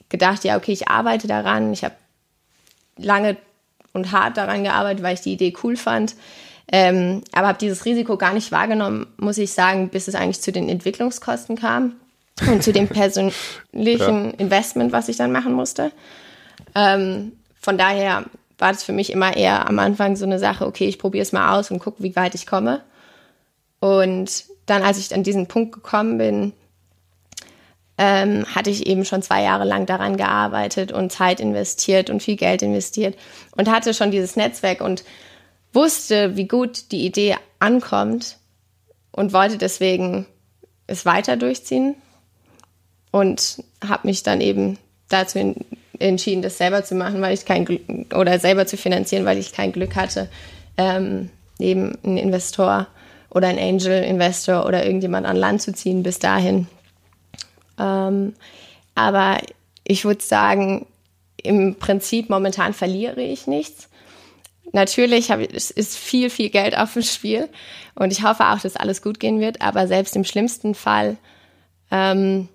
gedacht, 0.09 0.43
ja, 0.43 0.57
okay, 0.57 0.71
ich 0.71 0.87
arbeite 0.87 1.27
daran. 1.27 1.73
Ich 1.73 1.83
habe 1.83 1.95
lange 2.97 3.37
und 3.93 4.11
hart 4.11 4.37
daran 4.37 4.63
gearbeitet, 4.63 5.03
weil 5.03 5.15
ich 5.15 5.21
die 5.21 5.33
Idee 5.33 5.53
cool 5.63 5.75
fand. 5.75 6.15
Ähm, 6.71 7.23
aber 7.31 7.47
habe 7.47 7.59
dieses 7.59 7.85
Risiko 7.85 8.17
gar 8.17 8.33
nicht 8.33 8.51
wahrgenommen, 8.51 9.07
muss 9.17 9.37
ich 9.37 9.51
sagen, 9.51 9.89
bis 9.89 10.07
es 10.07 10.15
eigentlich 10.15 10.41
zu 10.41 10.51
den 10.51 10.67
Entwicklungskosten 10.67 11.55
kam 11.55 11.95
und 12.47 12.63
zu 12.63 12.73
dem 12.73 12.87
persönlichen 12.89 14.25
ja. 14.25 14.37
Investment, 14.37 14.91
was 14.91 15.09
ich 15.09 15.17
dann 15.17 15.31
machen 15.31 15.53
musste. 15.53 15.91
Ähm, 16.73 17.33
von 17.61 17.77
daher 17.77 18.25
war 18.57 18.71
das 18.71 18.83
für 18.83 18.93
mich 18.93 19.11
immer 19.11 19.35
eher 19.35 19.67
am 19.67 19.79
Anfang 19.79 20.15
so 20.15 20.25
eine 20.25 20.39
Sache, 20.39 20.65
okay, 20.65 20.87
ich 20.87 20.99
probiere 20.99 21.23
es 21.23 21.31
mal 21.31 21.57
aus 21.57 21.71
und 21.71 21.79
gucke, 21.79 22.03
wie 22.03 22.15
weit 22.15 22.35
ich 22.35 22.45
komme. 22.45 22.81
Und 23.79 24.45
dann, 24.65 24.83
als 24.83 24.97
ich 24.97 25.13
an 25.13 25.23
diesen 25.23 25.47
Punkt 25.47 25.73
gekommen 25.73 26.17
bin, 26.17 26.53
ähm, 27.97 28.45
hatte 28.53 28.69
ich 28.69 28.87
eben 28.87 29.05
schon 29.05 29.21
zwei 29.21 29.43
Jahre 29.43 29.63
lang 29.63 29.85
daran 29.85 30.17
gearbeitet 30.17 30.91
und 30.91 31.11
Zeit 31.11 31.39
investiert 31.39 32.09
und 32.09 32.21
viel 32.21 32.35
Geld 32.35 32.61
investiert 32.61 33.17
und 33.55 33.69
hatte 33.69 33.93
schon 33.93 34.11
dieses 34.11 34.35
Netzwerk 34.35 34.81
und 34.81 35.03
wusste, 35.71 36.35
wie 36.35 36.47
gut 36.47 36.91
die 36.91 37.05
Idee 37.05 37.37
ankommt 37.59 38.37
und 39.11 39.33
wollte 39.33 39.57
deswegen 39.57 40.25
es 40.87 41.05
weiter 41.05 41.37
durchziehen 41.37 41.95
und 43.11 43.63
habe 43.85 44.07
mich 44.07 44.23
dann 44.23 44.41
eben 44.41 44.77
dazu 45.07 45.55
entschieden, 45.99 46.41
das 46.41 46.57
selber 46.57 46.83
zu 46.83 46.95
machen, 46.95 47.21
weil 47.21 47.33
ich 47.33 47.45
kein 47.45 47.65
Glück 47.65 47.81
oder 48.13 48.39
selber 48.39 48.65
zu 48.65 48.77
finanzieren, 48.77 49.25
weil 49.25 49.37
ich 49.37 49.53
kein 49.53 49.71
Glück 49.71 49.95
hatte, 49.95 50.29
ähm, 50.77 51.29
eben 51.59 51.97
einen 52.03 52.17
Investor 52.17 52.87
oder 53.29 53.47
einen 53.47 53.59
Angel 53.59 54.03
Investor 54.03 54.65
oder 54.65 54.85
irgendjemand 54.85 55.25
an 55.25 55.35
Land 55.35 55.61
zu 55.61 55.73
ziehen 55.73 56.03
bis 56.03 56.19
dahin. 56.19 56.67
Ähm, 57.79 58.33
aber 58.95 59.39
ich 59.83 60.05
würde 60.05 60.23
sagen, 60.23 60.85
im 61.43 61.75
Prinzip 61.75 62.29
momentan 62.29 62.73
verliere 62.73 63.21
ich 63.21 63.47
nichts. 63.47 63.89
Natürlich 64.71 65.29
ich, 65.29 65.53
es 65.53 65.71
ist 65.71 65.97
viel, 65.97 66.29
viel 66.29 66.49
Geld 66.49 66.77
auf 66.77 66.93
dem 66.93 67.03
Spiel 67.03 67.49
und 67.93 68.11
ich 68.11 68.23
hoffe 68.23 68.47
auch, 68.47 68.59
dass 68.59 68.75
alles 68.75 69.01
gut 69.01 69.19
gehen 69.19 69.39
wird. 69.39 69.61
Aber 69.61 69.87
selbst 69.87 70.15
im 70.15 70.23
schlimmsten 70.23 70.75
Fall 70.75 71.17
ähm, 71.91 72.49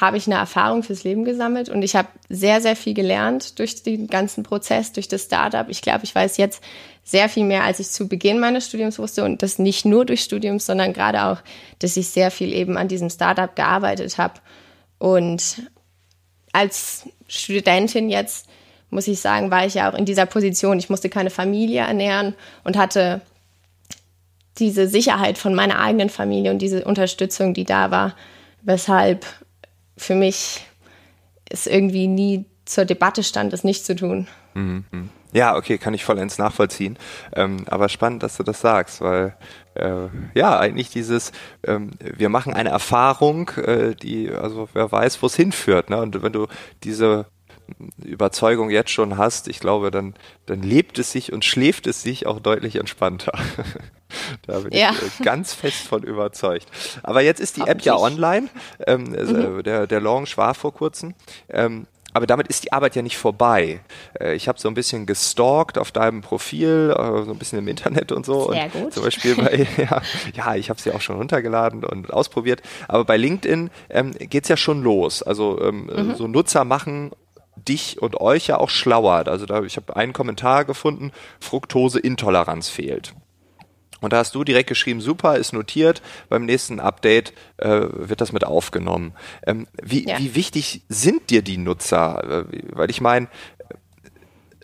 habe 0.00 0.16
ich 0.16 0.26
eine 0.26 0.36
Erfahrung 0.36 0.82
fürs 0.82 1.04
Leben 1.04 1.24
gesammelt 1.24 1.68
und 1.68 1.82
ich 1.82 1.94
habe 1.94 2.08
sehr, 2.30 2.62
sehr 2.62 2.74
viel 2.74 2.94
gelernt 2.94 3.58
durch 3.58 3.82
den 3.82 4.06
ganzen 4.06 4.44
Prozess, 4.44 4.92
durch 4.92 5.08
das 5.08 5.24
Startup. 5.24 5.68
Ich 5.68 5.82
glaube, 5.82 6.04
ich 6.04 6.14
weiß 6.14 6.38
jetzt 6.38 6.62
sehr 7.04 7.28
viel 7.28 7.44
mehr, 7.44 7.64
als 7.64 7.80
ich 7.80 7.90
zu 7.90 8.08
Beginn 8.08 8.40
meines 8.40 8.66
Studiums 8.66 8.98
wusste 8.98 9.24
und 9.24 9.42
das 9.42 9.58
nicht 9.58 9.84
nur 9.84 10.06
durch 10.06 10.22
Studium, 10.22 10.58
sondern 10.58 10.94
gerade 10.94 11.24
auch, 11.24 11.38
dass 11.80 11.98
ich 11.98 12.08
sehr 12.08 12.30
viel 12.30 12.54
eben 12.54 12.78
an 12.78 12.88
diesem 12.88 13.10
Startup 13.10 13.54
gearbeitet 13.54 14.16
habe. 14.16 14.34
Und 14.98 15.62
als 16.52 17.06
Studentin 17.28 18.08
jetzt, 18.08 18.48
muss 18.88 19.06
ich 19.06 19.20
sagen, 19.20 19.50
war 19.50 19.66
ich 19.66 19.74
ja 19.74 19.90
auch 19.90 19.94
in 19.94 20.06
dieser 20.06 20.26
Position. 20.26 20.78
Ich 20.78 20.88
musste 20.88 21.10
keine 21.10 21.30
Familie 21.30 21.82
ernähren 21.82 22.34
und 22.64 22.78
hatte 22.78 23.20
diese 24.58 24.88
Sicherheit 24.88 25.36
von 25.36 25.54
meiner 25.54 25.78
eigenen 25.78 26.08
Familie 26.08 26.50
und 26.50 26.60
diese 26.60 26.84
Unterstützung, 26.84 27.54
die 27.54 27.64
da 27.64 27.90
war, 27.90 28.16
weshalb 28.62 29.26
für 30.00 30.14
mich 30.14 30.66
es 31.48 31.66
irgendwie 31.66 32.06
nie 32.06 32.46
zur 32.64 32.84
Debatte 32.84 33.22
stand, 33.22 33.52
es 33.52 33.64
nicht 33.64 33.84
zu 33.84 33.94
tun. 33.94 34.26
Mhm. 34.54 35.10
Ja, 35.32 35.56
okay, 35.56 35.78
kann 35.78 35.94
ich 35.94 36.04
vollends 36.04 36.38
nachvollziehen. 36.38 36.98
Ähm, 37.36 37.64
aber 37.68 37.88
spannend, 37.88 38.22
dass 38.22 38.36
du 38.36 38.42
das 38.42 38.60
sagst, 38.60 39.00
weil 39.00 39.36
äh, 39.74 40.08
ja, 40.34 40.58
eigentlich 40.58 40.90
dieses, 40.90 41.32
ähm, 41.64 41.92
wir 42.00 42.28
machen 42.30 42.54
eine 42.54 42.70
Erfahrung, 42.70 43.50
äh, 43.50 43.94
die, 43.94 44.30
also 44.30 44.68
wer 44.72 44.90
weiß, 44.90 45.22
wo 45.22 45.26
es 45.26 45.36
hinführt. 45.36 45.90
Ne? 45.90 45.98
Und 45.98 46.20
wenn 46.22 46.32
du 46.32 46.46
diese 46.82 47.26
Überzeugung 48.02 48.70
jetzt 48.70 48.90
schon 48.90 49.16
hast, 49.16 49.48
ich 49.48 49.60
glaube, 49.60 49.90
dann, 49.90 50.14
dann 50.46 50.62
lebt 50.62 50.98
es 50.98 51.12
sich 51.12 51.32
und 51.32 51.44
schläft 51.44 51.86
es 51.86 52.02
sich 52.02 52.26
auch 52.26 52.40
deutlich 52.40 52.76
entspannter. 52.76 53.32
da 54.46 54.60
bin 54.60 54.72
ja. 54.72 54.90
ich 54.92 55.20
äh, 55.20 55.24
ganz 55.24 55.54
fest 55.54 55.86
von 55.86 56.02
überzeugt. 56.02 56.66
Aber 57.02 57.22
jetzt 57.22 57.40
ist 57.40 57.56
die 57.56 57.62
App 57.62 57.82
ja 57.82 57.96
online. 57.96 58.48
Ähm, 58.86 59.04
mhm. 59.04 59.62
der, 59.62 59.86
der 59.86 60.00
Launch 60.00 60.36
war 60.36 60.54
vor 60.54 60.72
kurzem. 60.74 61.14
Ähm, 61.48 61.86
aber 62.12 62.26
damit 62.26 62.48
ist 62.48 62.64
die 62.64 62.72
Arbeit 62.72 62.96
ja 62.96 63.02
nicht 63.02 63.18
vorbei. 63.18 63.80
Äh, 64.18 64.34
ich 64.34 64.48
habe 64.48 64.58
so 64.58 64.68
ein 64.68 64.74
bisschen 64.74 65.06
gestalkt 65.06 65.78
auf 65.78 65.92
deinem 65.92 66.22
Profil, 66.22 66.94
äh, 66.96 67.24
so 67.24 67.30
ein 67.30 67.38
bisschen 67.38 67.58
im 67.58 67.68
Internet 67.68 68.12
und 68.12 68.26
so. 68.26 68.50
Sehr 68.50 68.64
und 68.64 68.72
gut. 68.72 68.94
Zum 68.94 69.04
Beispiel 69.04 69.36
bei, 69.36 69.66
ja, 69.76 70.02
ja 70.34 70.54
ich 70.56 70.70
habe 70.70 70.80
sie 70.80 70.92
auch 70.92 71.00
schon 71.00 71.16
runtergeladen 71.16 71.84
und 71.84 72.12
ausprobiert. 72.12 72.62
Aber 72.88 73.04
bei 73.04 73.16
LinkedIn 73.16 73.70
ähm, 73.90 74.12
geht 74.18 74.48
ja 74.48 74.56
schon 74.56 74.82
los. 74.82 75.22
Also 75.22 75.60
ähm, 75.62 75.86
mhm. 75.86 76.14
so 76.16 76.26
Nutzer 76.26 76.64
machen 76.64 77.12
dich 77.56 78.00
und 78.00 78.20
euch 78.20 78.46
ja 78.46 78.58
auch 78.58 78.70
schlauer. 78.70 79.26
Also 79.26 79.46
da, 79.46 79.62
ich 79.62 79.76
habe 79.76 79.96
einen 79.96 80.12
Kommentar 80.12 80.64
gefunden, 80.64 81.12
Fructoseintoleranz 81.40 82.68
fehlt. 82.68 83.14
Und 84.00 84.12
da 84.12 84.18
hast 84.18 84.34
du 84.34 84.44
direkt 84.44 84.68
geschrieben, 84.68 85.00
super, 85.00 85.36
ist 85.36 85.52
notiert, 85.52 86.00
beim 86.28 86.46
nächsten 86.46 86.80
Update 86.80 87.34
äh, 87.58 87.82
wird 87.90 88.20
das 88.20 88.32
mit 88.32 88.44
aufgenommen. 88.44 89.12
Ähm, 89.46 89.66
wie, 89.82 90.08
ja. 90.08 90.18
wie 90.18 90.34
wichtig 90.34 90.82
sind 90.88 91.28
dir 91.30 91.42
die 91.42 91.58
Nutzer? 91.58 92.46
Äh, 92.50 92.62
weil 92.70 92.90
ich 92.90 93.00
meine, 93.00 93.28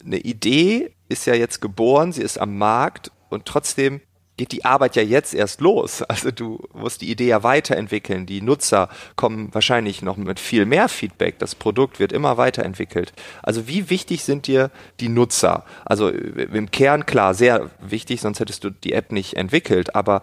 eine 0.04 0.18
Idee 0.18 0.94
ist 1.08 1.26
ja 1.26 1.34
jetzt 1.34 1.60
geboren, 1.60 2.12
sie 2.12 2.22
ist 2.22 2.38
am 2.38 2.56
Markt 2.56 3.10
und 3.28 3.44
trotzdem 3.44 4.00
geht 4.36 4.52
die 4.52 4.64
Arbeit 4.64 4.96
ja 4.96 5.02
jetzt 5.02 5.34
erst 5.34 5.60
los. 5.60 6.02
Also 6.02 6.30
du 6.30 6.60
musst 6.72 7.00
die 7.02 7.10
Idee 7.10 7.28
ja 7.28 7.42
weiterentwickeln. 7.42 8.26
Die 8.26 8.40
Nutzer 8.40 8.88
kommen 9.16 9.48
wahrscheinlich 9.52 10.02
noch 10.02 10.16
mit 10.16 10.40
viel 10.40 10.66
mehr 10.66 10.88
Feedback. 10.88 11.38
Das 11.38 11.54
Produkt 11.54 11.98
wird 12.00 12.12
immer 12.12 12.36
weiterentwickelt. 12.36 13.12
Also 13.42 13.68
wie 13.68 13.90
wichtig 13.90 14.24
sind 14.24 14.46
dir 14.46 14.70
die 15.00 15.08
Nutzer? 15.08 15.64
Also 15.84 16.08
im 16.08 16.70
Kern 16.70 17.06
klar, 17.06 17.34
sehr 17.34 17.70
wichtig, 17.80 18.20
sonst 18.20 18.40
hättest 18.40 18.64
du 18.64 18.70
die 18.70 18.92
App 18.92 19.12
nicht 19.12 19.34
entwickelt. 19.34 19.94
Aber 19.94 20.22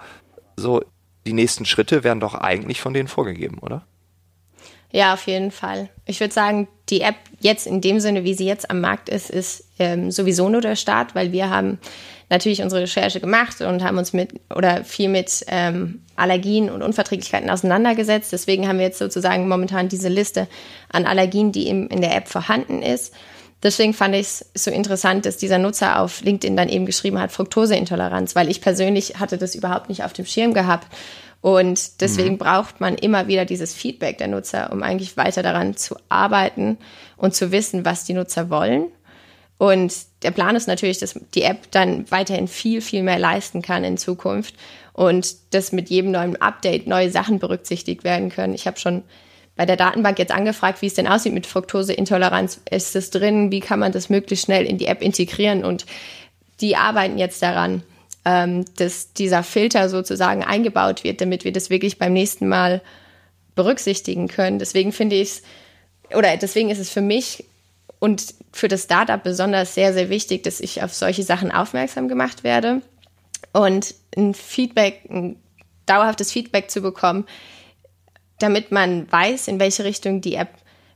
so 0.55 0.83
die 1.25 1.33
nächsten 1.33 1.65
Schritte 1.65 2.03
werden 2.03 2.19
doch 2.19 2.33
eigentlich 2.33 2.81
von 2.81 2.93
denen 2.93 3.07
vorgegeben, 3.07 3.59
oder? 3.59 3.85
Ja, 4.93 5.15
auf 5.15 5.25
jeden 5.25 5.49
Fall. 5.49 5.89
Ich 6.05 6.19
würde 6.19 6.33
sagen, 6.33 6.67
die 6.89 7.01
App 7.01 7.15
jetzt 7.39 7.65
in 7.65 7.81
dem 7.81 7.99
Sinne, 7.99 8.23
wie 8.23 8.35
sie 8.35 8.45
jetzt 8.45 8.69
am 8.69 8.79
Markt 8.79 9.09
ist, 9.09 9.31
ist 9.31 9.65
ähm, 9.79 10.11
sowieso 10.11 10.49
nur 10.49 10.61
der 10.61 10.75
Start, 10.75 11.15
weil 11.15 11.31
wir 11.31 11.49
haben 11.49 11.79
natürlich 12.29 12.61
unsere 12.61 12.83
Recherche 12.83 13.19
gemacht 13.19 13.61
und 13.61 13.83
haben 13.83 13.97
uns 13.97 14.13
mit 14.13 14.39
oder 14.55 14.83
viel 14.83 15.09
mit 15.09 15.43
ähm, 15.47 16.03
Allergien 16.15 16.69
und 16.69 16.83
Unverträglichkeiten 16.83 17.49
auseinandergesetzt. 17.49 18.31
Deswegen 18.31 18.67
haben 18.67 18.77
wir 18.77 18.85
jetzt 18.85 18.99
sozusagen 18.99 19.47
momentan 19.47 19.89
diese 19.89 20.09
Liste 20.09 20.47
an 20.89 21.07
Allergien, 21.07 21.51
die 21.51 21.67
im, 21.69 21.87
in 21.87 22.01
der 22.01 22.15
App 22.15 22.27
vorhanden 22.27 22.83
ist. 22.83 23.15
Deswegen 23.63 23.95
fand 23.95 24.13
ich 24.13 24.21
es 24.27 24.45
so 24.53 24.69
interessant, 24.69 25.25
dass 25.25 25.37
dieser 25.37 25.57
Nutzer 25.57 26.01
auf 26.01 26.21
LinkedIn 26.21 26.55
dann 26.55 26.69
eben 26.69 26.85
geschrieben 26.85 27.19
hat, 27.19 27.31
Fructoseintoleranz, 27.31 28.35
weil 28.35 28.49
ich 28.49 28.61
persönlich 28.61 29.19
hatte 29.19 29.39
das 29.39 29.55
überhaupt 29.55 29.89
nicht 29.89 30.03
auf 30.03 30.13
dem 30.13 30.25
Schirm 30.25 30.53
gehabt. 30.53 30.87
Und 31.43 32.01
deswegen 32.01 32.33
mhm. 32.33 32.37
braucht 32.39 32.79
man 32.81 32.95
immer 32.95 33.27
wieder 33.27 33.45
dieses 33.45 33.75
Feedback 33.75 34.17
der 34.17 34.29
Nutzer, 34.29 34.71
um 34.71 34.81
eigentlich 34.81 35.17
weiter 35.17 35.43
daran 35.43 35.77
zu 35.77 35.95
arbeiten 36.09 36.79
und 37.17 37.35
zu 37.35 37.51
wissen, 37.51 37.85
was 37.85 38.05
die 38.05 38.13
Nutzer 38.13 38.49
wollen 38.49 38.87
und 39.63 39.93
der 40.23 40.31
Plan 40.31 40.57
ist 40.57 40.67
natürlich, 40.67 40.97
dass 40.97 41.17
die 41.33 41.43
App 41.43 41.71
dann 41.71 42.09
weiterhin 42.11 42.49
viel, 42.49 42.81
viel 42.81 43.01
mehr 43.01 43.17
leisten 43.17 43.61
kann 43.61 43.85
in 43.85 43.97
Zukunft 43.97 44.55
und 44.91 45.53
dass 45.53 45.71
mit 45.71 45.89
jedem 45.89 46.11
neuen 46.11 46.35
Update 46.41 46.85
neue 46.85 47.09
Sachen 47.09 47.39
berücksichtigt 47.39 48.03
werden 48.03 48.29
können. 48.29 48.53
Ich 48.53 48.67
habe 48.67 48.77
schon 48.77 49.03
bei 49.55 49.65
der 49.65 49.77
Datenbank 49.77 50.19
jetzt 50.19 50.33
angefragt, 50.33 50.81
wie 50.81 50.87
es 50.87 50.95
denn 50.95 51.07
aussieht 51.07 51.33
mit 51.33 51.45
Fructoseintoleranz. 51.45 52.59
Ist 52.69 52.95
es 52.97 53.09
drin? 53.09 53.51
Wie 53.51 53.61
kann 53.61 53.79
man 53.79 53.93
das 53.93 54.09
möglichst 54.09 54.45
schnell 54.45 54.65
in 54.65 54.79
die 54.79 54.87
App 54.87 55.01
integrieren? 55.01 55.63
Und 55.63 55.85
die 56.59 56.75
arbeiten 56.75 57.17
jetzt 57.17 57.41
daran, 57.41 57.83
ähm, 58.25 58.65
dass 58.77 59.13
dieser 59.13 59.43
Filter 59.43 59.89
sozusagen 59.89 60.43
eingebaut 60.43 61.03
wird, 61.03 61.21
damit 61.21 61.43
wir 61.43 61.51
das 61.51 61.69
wirklich 61.69 61.97
beim 61.97 62.13
nächsten 62.13 62.47
Mal 62.47 62.81
berücksichtigen 63.55 64.27
können. 64.27 64.59
Deswegen 64.59 64.91
finde 64.91 65.15
ich 65.17 65.29
es, 65.29 65.41
oder 66.15 66.35
deswegen 66.37 66.69
ist 66.69 66.79
es 66.79 66.89
für 66.89 67.01
mich 67.01 67.45
und 67.99 68.33
für 68.51 68.67
das 68.67 68.83
Startup 68.83 69.21
besonders 69.21 69.75
sehr, 69.75 69.93
sehr 69.93 70.09
wichtig, 70.09 70.43
dass 70.43 70.59
ich 70.59 70.83
auf 70.83 70.93
solche 70.93 71.23
Sachen 71.23 71.51
aufmerksam 71.51 72.07
gemacht 72.07 72.43
werde. 72.43 72.81
Und 73.51 73.93
ein 74.15 74.33
Feedback, 74.33 75.01
ein 75.09 75.37
dauerhaftes 75.85 76.31
Feedback 76.31 76.71
zu 76.71 76.81
bekommen, 76.81 77.25
damit 78.39 78.71
man 78.71 79.11
weiß, 79.11 79.47
in 79.47 79.59
welche 79.59 79.83
Richtung 79.83 80.21
die 80.21 80.35
App 80.35 80.49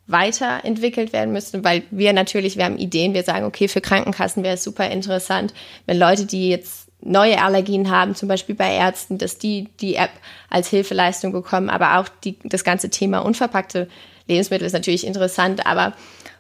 weiterentwickelt 0.08 1.12
werden 1.14 1.34
müsste, 1.34 1.64
weil 1.64 1.84
wir 1.92 2.14
natürlich, 2.14 2.58
wir 2.58 2.66
haben 2.66 2.78
Ideen, 2.78 3.14
wir 3.14 3.24
sagen, 3.24 3.46
okay, 3.46 3.68
für 3.68 3.82
Krankenkassen 3.82 4.44
wäre 4.44 4.56
es 4.56 4.64
super 4.64 4.90
interessant, 4.90 5.54
wenn 5.86 6.00
Leute, 6.00 6.26
die 6.26 6.50
jetzt 6.50 6.87
neue 7.02 7.42
Allergien 7.42 7.90
haben, 7.92 8.16
zum 8.16 8.28
Beispiel 8.28 8.56
bei 8.56 8.74
Ärzten, 8.74 9.18
dass 9.18 9.38
die 9.38 9.70
die 9.80 9.96
App 9.96 10.12
als 10.50 10.70
Hilfeleistung 10.70 11.32
bekommen, 11.32 11.70
aber 11.70 12.00
auch 12.00 12.08
die, 12.24 12.38
das 12.44 12.64
ganze 12.64 12.90
Thema 12.90 13.20
unverpackte 13.20 13.88
Lebensmittel 14.28 14.66
ist 14.66 14.74
natürlich 14.74 15.06
interessant, 15.06 15.66
aber 15.66 15.94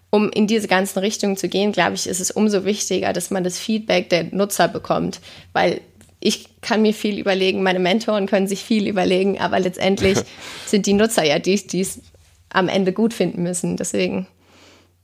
um 0.10 0.30
in 0.30 0.48
diese 0.48 0.68
ganzen 0.68 1.00
Richtungen 1.00 1.38
zu 1.38 1.48
gehen, 1.50 1.72
glaube 1.72 1.96
ich, 1.96 2.08
ist 2.08 2.20
es 2.20 2.32
umso 2.32 2.66
wichtiger, 2.66 3.14
dass 3.14 3.30
man 3.30 3.44
das 3.44 3.60
Feedback 3.60 4.10
der 4.10 4.24
Nutzer 4.26 4.68
bekommt, 4.68 5.20
weil 5.54 5.82
ich 6.20 6.48
kann 6.62 6.82
mir 6.82 6.94
viel 6.94 7.20
überlegen, 7.20 7.62
meine 7.62 7.80
Mentoren 7.80 8.26
können 8.26 8.48
sich 8.48 8.64
viel 8.64 8.88
überlegen, 8.88 9.40
aber 9.40 9.60
letztendlich 9.60 10.18
sind 10.66 10.86
die 10.86 10.94
Nutzer 10.94 11.24
ja 11.24 11.40
die, 11.40 11.56
die 11.68 11.82
es 11.82 12.02
am 12.50 12.70
Ende 12.70 12.94
gut 12.94 13.14
finden 13.14 13.44
müssen. 13.44 13.78
Deswegen 13.78 14.28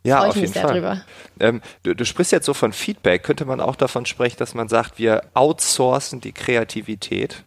ja, 0.04 0.20
freue 0.30 0.42
mich 0.42 0.52
sehr 0.52 0.68
Fall. 0.68 1.06
Ähm, 1.40 1.62
du, 1.84 1.96
du 1.96 2.06
sprichst 2.06 2.32
jetzt 2.32 2.46
so 2.46 2.54
von 2.54 2.74
Feedback. 2.74 3.24
Könnte 3.24 3.46
man 3.46 3.62
auch 3.62 3.76
davon 3.76 4.06
sprechen, 4.06 4.38
dass 4.38 4.54
man 4.54 4.68
sagt, 4.68 5.00
wir 5.00 5.24
outsourcen 5.34 6.20
die 6.20 6.34
Kreativität? 6.34 7.44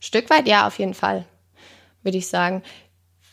Stück 0.00 0.28
weit 0.30 0.48
ja, 0.48 0.66
auf 0.66 0.78
jeden 0.78 0.94
Fall, 0.94 1.24
würde 2.02 2.18
ich 2.18 2.26
sagen. 2.26 2.62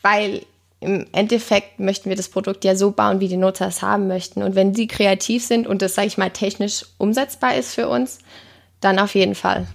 Weil 0.02 0.46
im 0.78 1.06
Endeffekt 1.12 1.80
möchten 1.80 2.08
wir 2.08 2.16
das 2.16 2.28
Produkt 2.28 2.64
ja 2.64 2.74
so 2.74 2.92
bauen, 2.92 3.20
wie 3.20 3.28
die 3.28 3.36
Nutzer 3.36 3.66
es 3.66 3.82
haben 3.82 4.06
möchten. 4.06 4.42
Und 4.42 4.54
wenn 4.54 4.74
sie 4.74 4.86
kreativ 4.86 5.44
sind 5.44 5.66
und 5.66 5.82
das, 5.82 5.94
sage 5.94 6.06
ich 6.06 6.18
mal, 6.18 6.30
technisch 6.30 6.86
umsetzbar 6.96 7.56
ist 7.56 7.74
für 7.74 7.88
uns, 7.88 8.20
dann 8.80 8.98
auf 8.98 9.14
jeden 9.14 9.34
Fall. 9.34 9.66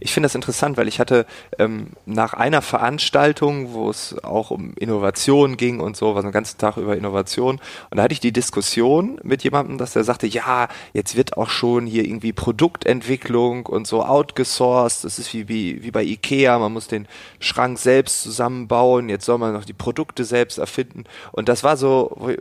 Ich 0.00 0.12
finde 0.12 0.26
das 0.26 0.34
interessant, 0.34 0.76
weil 0.76 0.88
ich 0.88 1.00
hatte 1.00 1.26
ähm, 1.58 1.88
nach 2.06 2.34
einer 2.34 2.62
Veranstaltung, 2.62 3.72
wo 3.72 3.90
es 3.90 4.16
auch 4.24 4.50
um 4.50 4.74
Innovation 4.74 5.56
ging 5.56 5.80
und 5.80 5.96
so, 5.96 6.14
war 6.14 6.22
so 6.22 6.26
einen 6.26 6.32
ganzen 6.32 6.58
Tag 6.58 6.76
über 6.76 6.96
Innovation, 6.96 7.60
und 7.90 7.96
da 7.96 8.02
hatte 8.02 8.12
ich 8.12 8.20
die 8.20 8.32
Diskussion 8.32 9.20
mit 9.22 9.44
jemandem, 9.44 9.78
dass 9.78 9.96
er 9.96 10.04
sagte, 10.04 10.26
ja, 10.26 10.68
jetzt 10.92 11.16
wird 11.16 11.36
auch 11.36 11.50
schon 11.50 11.86
hier 11.86 12.04
irgendwie 12.04 12.32
Produktentwicklung 12.32 13.66
und 13.66 13.86
so 13.86 14.04
outgesourced, 14.04 15.04
das 15.04 15.18
ist 15.18 15.32
wie, 15.34 15.48
wie, 15.48 15.82
wie 15.82 15.90
bei 15.90 16.02
Ikea, 16.02 16.58
man 16.58 16.72
muss 16.72 16.88
den 16.88 17.06
Schrank 17.38 17.78
selbst 17.78 18.22
zusammenbauen, 18.22 19.08
jetzt 19.08 19.24
soll 19.24 19.38
man 19.38 19.52
noch 19.52 19.64
die 19.64 19.72
Produkte 19.72 20.24
selbst 20.24 20.58
erfinden. 20.58 21.04
Und 21.32 21.48
das 21.48 21.64
war 21.64 21.76
so, 21.76 22.36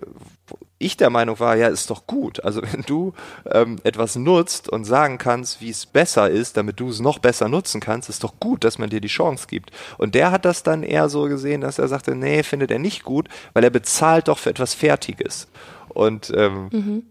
ich 0.78 0.98
der 0.98 1.10
Meinung 1.10 1.40
war, 1.40 1.56
ja, 1.56 1.68
ist 1.68 1.90
doch 1.90 2.06
gut. 2.06 2.44
Also 2.44 2.62
wenn 2.62 2.82
du 2.82 3.14
ähm, 3.50 3.78
etwas 3.84 4.16
nutzt 4.16 4.68
und 4.68 4.84
sagen 4.84 5.18
kannst, 5.18 5.62
wie 5.62 5.70
es 5.70 5.86
besser 5.86 6.30
ist, 6.30 6.58
damit 6.58 6.80
du 6.80 6.90
es 6.90 7.00
noch 7.00 7.20
besser 7.20 7.48
nutzen 7.48 7.80
kannst, 7.80 8.10
ist 8.10 8.24
doch 8.24 8.40
gut, 8.40 8.64
dass 8.64 8.78
man 8.78 8.90
dir 8.90 9.00
die 9.00 9.08
Chance 9.08 9.48
gibt. 9.48 9.72
Und 9.98 10.16
der 10.16 10.32
hat 10.32 10.44
das 10.44 10.64
dann 10.64 10.84
eher 10.84 11.08
so 11.08 11.24
gesehen, 11.24 11.62
dass 11.62 11.80
er 11.80 11.88
sagte, 11.88 12.14
nee, 12.16 12.44
findet 12.44 12.72
er 12.72 12.80
nicht 12.80 13.04
gut, 13.04 13.30
weil 13.54 13.64
er 13.64 13.70
bezahlt 13.70 14.28
doch 14.28 14.38
für 14.38 14.50
etwas 14.50 14.74
Fertiges. 14.74 15.48
Und 15.90 16.34
ähm, 16.36 16.70
mhm. 16.72 17.04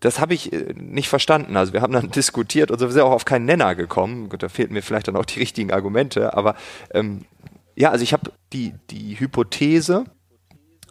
das 0.00 0.18
habe 0.18 0.34
ich 0.34 0.52
äh, 0.52 0.74
nicht 0.76 1.08
verstanden. 1.08 1.56
Also 1.56 1.72
wir 1.72 1.80
haben 1.80 1.92
dann 1.92 2.10
diskutiert 2.14 2.72
und 2.72 2.80
so, 2.80 2.90
sind 2.90 3.02
auch 3.02 3.12
auf 3.12 3.24
keinen 3.24 3.44
Nenner 3.44 3.76
gekommen. 3.76 4.30
Gut, 4.30 4.42
da 4.42 4.48
fehlten 4.48 4.74
mir 4.74 4.82
vielleicht 4.82 5.06
dann 5.06 5.16
auch 5.16 5.24
die 5.24 5.38
richtigen 5.38 5.70
Argumente, 5.70 6.34
aber 6.36 6.56
ähm, 6.92 7.24
Ja, 7.76 7.90
also 7.90 8.02
ich 8.02 8.12
habe 8.12 8.32
die, 8.52 8.74
die 8.90 9.18
Hypothese, 9.20 10.04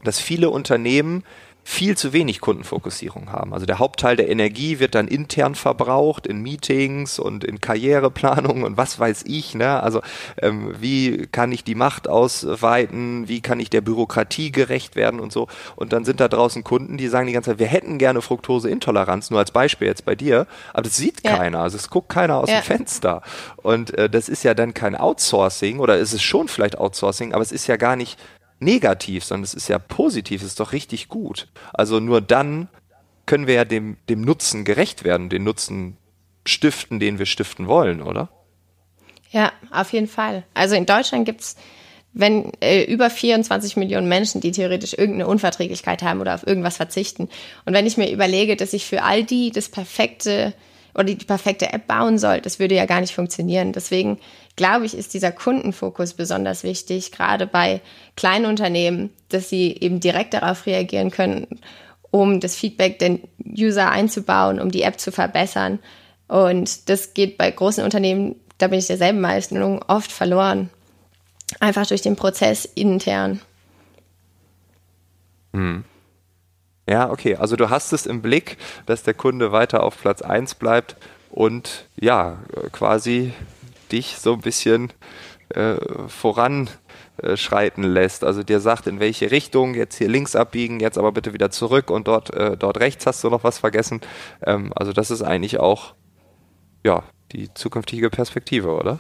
dass 0.04 0.20
viele 0.20 0.50
Unternehmen 0.50 1.24
viel 1.64 1.96
zu 1.96 2.12
wenig 2.12 2.42
Kundenfokussierung 2.42 3.32
haben. 3.32 3.54
Also 3.54 3.66
der 3.66 3.80
Hauptteil 3.80 4.16
der 4.16 4.30
Energie 4.30 4.80
wird 4.80 4.96
dann 4.96 5.08
intern 5.08 5.54
verbraucht 5.56 6.26
in 6.26 6.42
Meetings 6.42 7.20
und 7.20 7.44
in 7.44 7.62
Karriereplanung 7.62 8.64
und 8.64 8.78
was 8.78 9.00
weiß 9.00 9.24
ich. 9.28 9.54
Ne? 9.54 9.82
Also 9.82 10.02
ähm, 10.42 10.74
wie 10.80 11.28
kann 11.28 11.52
ich 11.52 11.64
die 11.64 11.76
Macht 11.76 12.08
ausweiten? 12.08 13.28
Wie 13.28 13.42
kann 13.42 13.60
ich 13.60 13.70
der 13.70 13.82
Bürokratie 13.82 14.52
gerecht 14.52 14.96
werden 14.96 15.20
und 15.20 15.32
so? 15.32 15.48
Und 15.76 15.94
dann 15.94 16.04
sind 16.04 16.20
da 16.20 16.28
draußen 16.28 16.64
Kunden, 16.64 16.98
die 16.98 17.08
sagen 17.08 17.28
die 17.28 17.34
ganze 17.34 17.52
Zeit, 17.52 17.60
wir 17.60 17.68
hätten 17.68 18.00
gerne 18.00 18.22
Fructoseintoleranz, 18.22 19.30
nur 19.30 19.40
als 19.40 19.52
Beispiel 19.52 19.88
jetzt 19.88 20.04
bei 20.04 20.16
dir, 20.16 20.48
aber 20.74 20.84
das 20.84 20.98
sieht 20.98 21.24
ja. 21.24 21.38
keiner. 21.38 21.60
Also 21.60 21.78
es 21.78 21.90
guckt 21.90 22.10
keiner 22.10 22.38
aus 22.38 22.50
ja. 22.50 22.60
dem 22.60 22.64
Fenster. 22.64 23.22
Und 23.58 23.96
äh, 23.98 24.10
das 24.10 24.30
ist 24.30 24.44
ja 24.44 24.56
dann 24.56 24.74
kein 24.74 24.96
Outsourcing 24.96 25.80
oder 25.80 25.98
ist 25.98 26.14
es 26.14 26.24
schon 26.24 26.48
vielleicht 26.48 26.78
Outsourcing, 26.78 27.34
aber 27.34 27.44
es 27.44 27.52
ist 27.52 27.68
ja 27.68 27.78
gar 27.78 27.96
nicht 27.96 28.18
negativ, 28.62 29.24
sondern 29.24 29.44
es 29.44 29.54
ist 29.54 29.68
ja 29.68 29.80
positiv, 29.80 30.42
es 30.42 30.50
ist 30.50 30.60
doch 30.60 30.72
richtig 30.72 31.08
gut. 31.08 31.48
Also 31.74 32.00
nur 32.00 32.22
dann 32.22 32.70
können 33.26 33.48
wir 33.48 33.56
ja 33.56 33.66
dem, 33.66 33.98
dem 34.10 34.22
Nutzen 34.22 34.66
gerecht 34.66 35.04
werden, 35.04 35.30
den 35.30 35.44
Nutzen 35.44 35.98
stiften, 36.46 37.00
den 37.00 37.20
wir 37.20 37.26
stiften 37.26 37.68
wollen, 37.68 38.02
oder? 38.02 38.30
Ja, 39.32 39.52
auf 39.72 39.94
jeden 39.94 40.08
Fall. 40.08 40.44
Also 40.54 40.76
in 40.76 40.86
Deutschland 40.86 41.26
gibt 41.26 41.42
es 41.42 41.56
wenn 42.14 42.52
äh, 42.60 42.84
über 42.84 43.10
24 43.10 43.78
Millionen 43.78 44.08
Menschen, 44.08 44.42
die 44.42 44.52
theoretisch 44.52 44.94
irgendeine 44.94 45.28
Unverträglichkeit 45.28 46.04
haben 46.04 46.20
oder 46.20 46.36
auf 46.36 46.46
irgendwas 46.46 46.78
verzichten. 46.78 47.30
Und 47.66 47.74
wenn 47.74 47.86
ich 47.86 47.98
mir 47.98 48.12
überlege, 48.12 48.56
dass 48.56 48.74
ich 48.74 48.86
für 48.86 49.04
all 49.04 49.24
die 49.24 49.52
das 49.52 49.70
perfekte 49.70 50.54
oder 50.94 51.06
die 51.06 51.16
perfekte 51.16 51.72
App 51.72 51.88
bauen 51.88 52.18
soll, 52.18 52.42
das 52.42 52.60
würde 52.60 52.76
ja 52.76 52.86
gar 52.86 53.02
nicht 53.02 53.14
funktionieren. 53.14 53.74
Deswegen 53.74 54.18
glaube 54.56 54.86
ich, 54.86 54.96
ist 54.96 55.14
dieser 55.14 55.32
Kundenfokus 55.32 56.14
besonders 56.14 56.64
wichtig, 56.64 57.12
gerade 57.12 57.48
bei 57.48 57.82
kleinen 58.16 58.46
Unternehmen, 58.46 59.10
dass 59.30 59.50
sie 59.50 59.76
eben 59.80 60.00
direkt 60.00 60.34
darauf 60.34 60.66
reagieren 60.66 61.12
können, 61.12 61.48
um 62.12 62.40
das 62.40 62.56
Feedback 62.56 63.00
der 63.00 63.20
User 63.46 63.90
einzubauen, 63.90 64.60
um 64.60 64.70
die 64.72 64.84
App 64.84 65.00
zu 65.00 65.12
verbessern. 65.12 65.80
Und 66.28 66.90
das 66.90 67.14
geht 67.14 67.38
bei 67.38 67.50
großen 67.52 67.84
Unternehmen, 67.84 68.36
da 68.58 68.68
bin 68.68 68.80
ich 68.80 68.88
derselben 68.88 69.22
Meinung, 69.22 69.82
oft 69.88 70.12
verloren. 70.12 70.70
Einfach 71.60 71.88
durch 71.88 72.02
den 72.02 72.16
Prozess 72.16 72.66
intern. 72.66 73.42
Hm. 75.54 75.84
Ja, 76.88 77.10
okay. 77.10 77.36
Also 77.36 77.56
du 77.56 77.70
hast 77.70 77.94
es 77.94 78.06
im 78.06 78.22
Blick, 78.22 78.58
dass 78.86 79.04
der 79.04 79.14
Kunde 79.14 79.52
weiter 79.52 79.84
auf 79.84 80.00
Platz 80.00 80.22
1 80.22 80.56
bleibt 80.56 80.96
und 81.30 81.86
ja, 82.00 82.40
quasi 82.72 83.34
dich 83.92 84.18
so 84.18 84.34
ein 84.34 84.42
bisschen 84.42 84.92
äh, 85.50 85.76
voranschreiten 86.08 87.84
lässt. 87.84 88.24
Also 88.24 88.44
dir 88.44 88.60
sagt, 88.60 88.88
in 88.88 89.00
welche 89.00 89.32
Richtung, 89.32 89.76
jetzt 89.76 89.98
hier 89.98 90.10
links 90.10 90.36
abbiegen, 90.36 90.80
jetzt 90.80 90.98
aber 90.98 91.12
bitte 91.12 91.34
wieder 91.34 91.52
zurück 91.52 91.90
und 91.90 92.08
dort, 92.08 92.34
äh, 92.34 92.58
dort 92.58 92.80
rechts 92.80 93.06
hast 93.06 93.24
du 93.24 93.30
noch 93.30 93.44
was 93.44 93.60
vergessen. 93.60 94.02
Ähm, 94.46 94.72
also 94.76 94.94
das 94.94 95.12
ist 95.12 95.22
eigentlich 95.22 95.60
auch 95.60 95.94
ja, 96.84 97.04
die 97.32 97.54
zukünftige 97.54 98.10
Perspektive, 98.10 98.70
oder? 98.70 99.00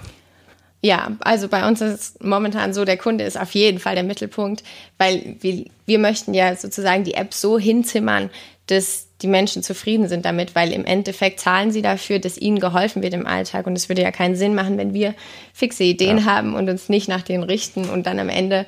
Ja, 0.83 1.11
also 1.19 1.47
bei 1.47 1.67
uns 1.67 1.79
ist 1.79 1.93
es 1.93 2.19
momentan 2.21 2.73
so, 2.73 2.85
der 2.85 2.97
Kunde 2.97 3.23
ist 3.23 3.39
auf 3.39 3.53
jeden 3.53 3.77
Fall 3.77 3.93
der 3.93 4.03
Mittelpunkt, 4.03 4.63
weil 4.97 5.35
wir, 5.39 5.65
wir 5.85 5.99
möchten 5.99 6.33
ja 6.33 6.55
sozusagen 6.55 7.03
die 7.03 7.13
App 7.13 7.35
so 7.35 7.59
hinzimmern, 7.59 8.31
dass 8.65 9.07
die 9.21 9.27
Menschen 9.27 9.61
zufrieden 9.61 10.07
sind 10.07 10.25
damit, 10.25 10.55
weil 10.55 10.71
im 10.71 10.85
Endeffekt 10.85 11.39
zahlen 11.39 11.71
sie 11.71 11.83
dafür, 11.83 12.17
dass 12.17 12.37
ihnen 12.37 12.59
geholfen 12.59 13.03
wird 13.03 13.13
im 13.13 13.27
Alltag. 13.27 13.67
Und 13.67 13.75
es 13.75 13.89
würde 13.89 14.01
ja 14.01 14.11
keinen 14.11 14.35
Sinn 14.35 14.55
machen, 14.55 14.77
wenn 14.77 14.93
wir 14.93 15.13
fixe 15.53 15.83
Ideen 15.83 16.19
ja. 16.19 16.25
haben 16.25 16.55
und 16.55 16.67
uns 16.67 16.89
nicht 16.89 17.07
nach 17.07 17.21
denen 17.21 17.43
richten 17.43 17.87
und 17.89 18.07
dann 18.07 18.17
am 18.17 18.29
Ende 18.29 18.65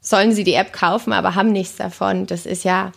sollen 0.00 0.32
sie 0.32 0.44
die 0.44 0.54
App 0.54 0.72
kaufen, 0.72 1.12
aber 1.12 1.34
haben 1.34 1.52
nichts 1.52 1.76
davon. 1.76 2.26
Das 2.26 2.46
ist 2.46 2.64
ja 2.64 2.92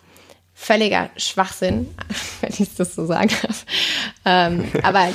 völliger 0.54 1.12
Schwachsinn, 1.18 1.94
wenn 2.42 2.54
ich 2.58 2.76
das 2.76 2.96
so 2.96 3.06
sagen 3.06 3.30
darf. 3.44 3.66
Ähm, 4.26 4.66
aber 4.84 5.10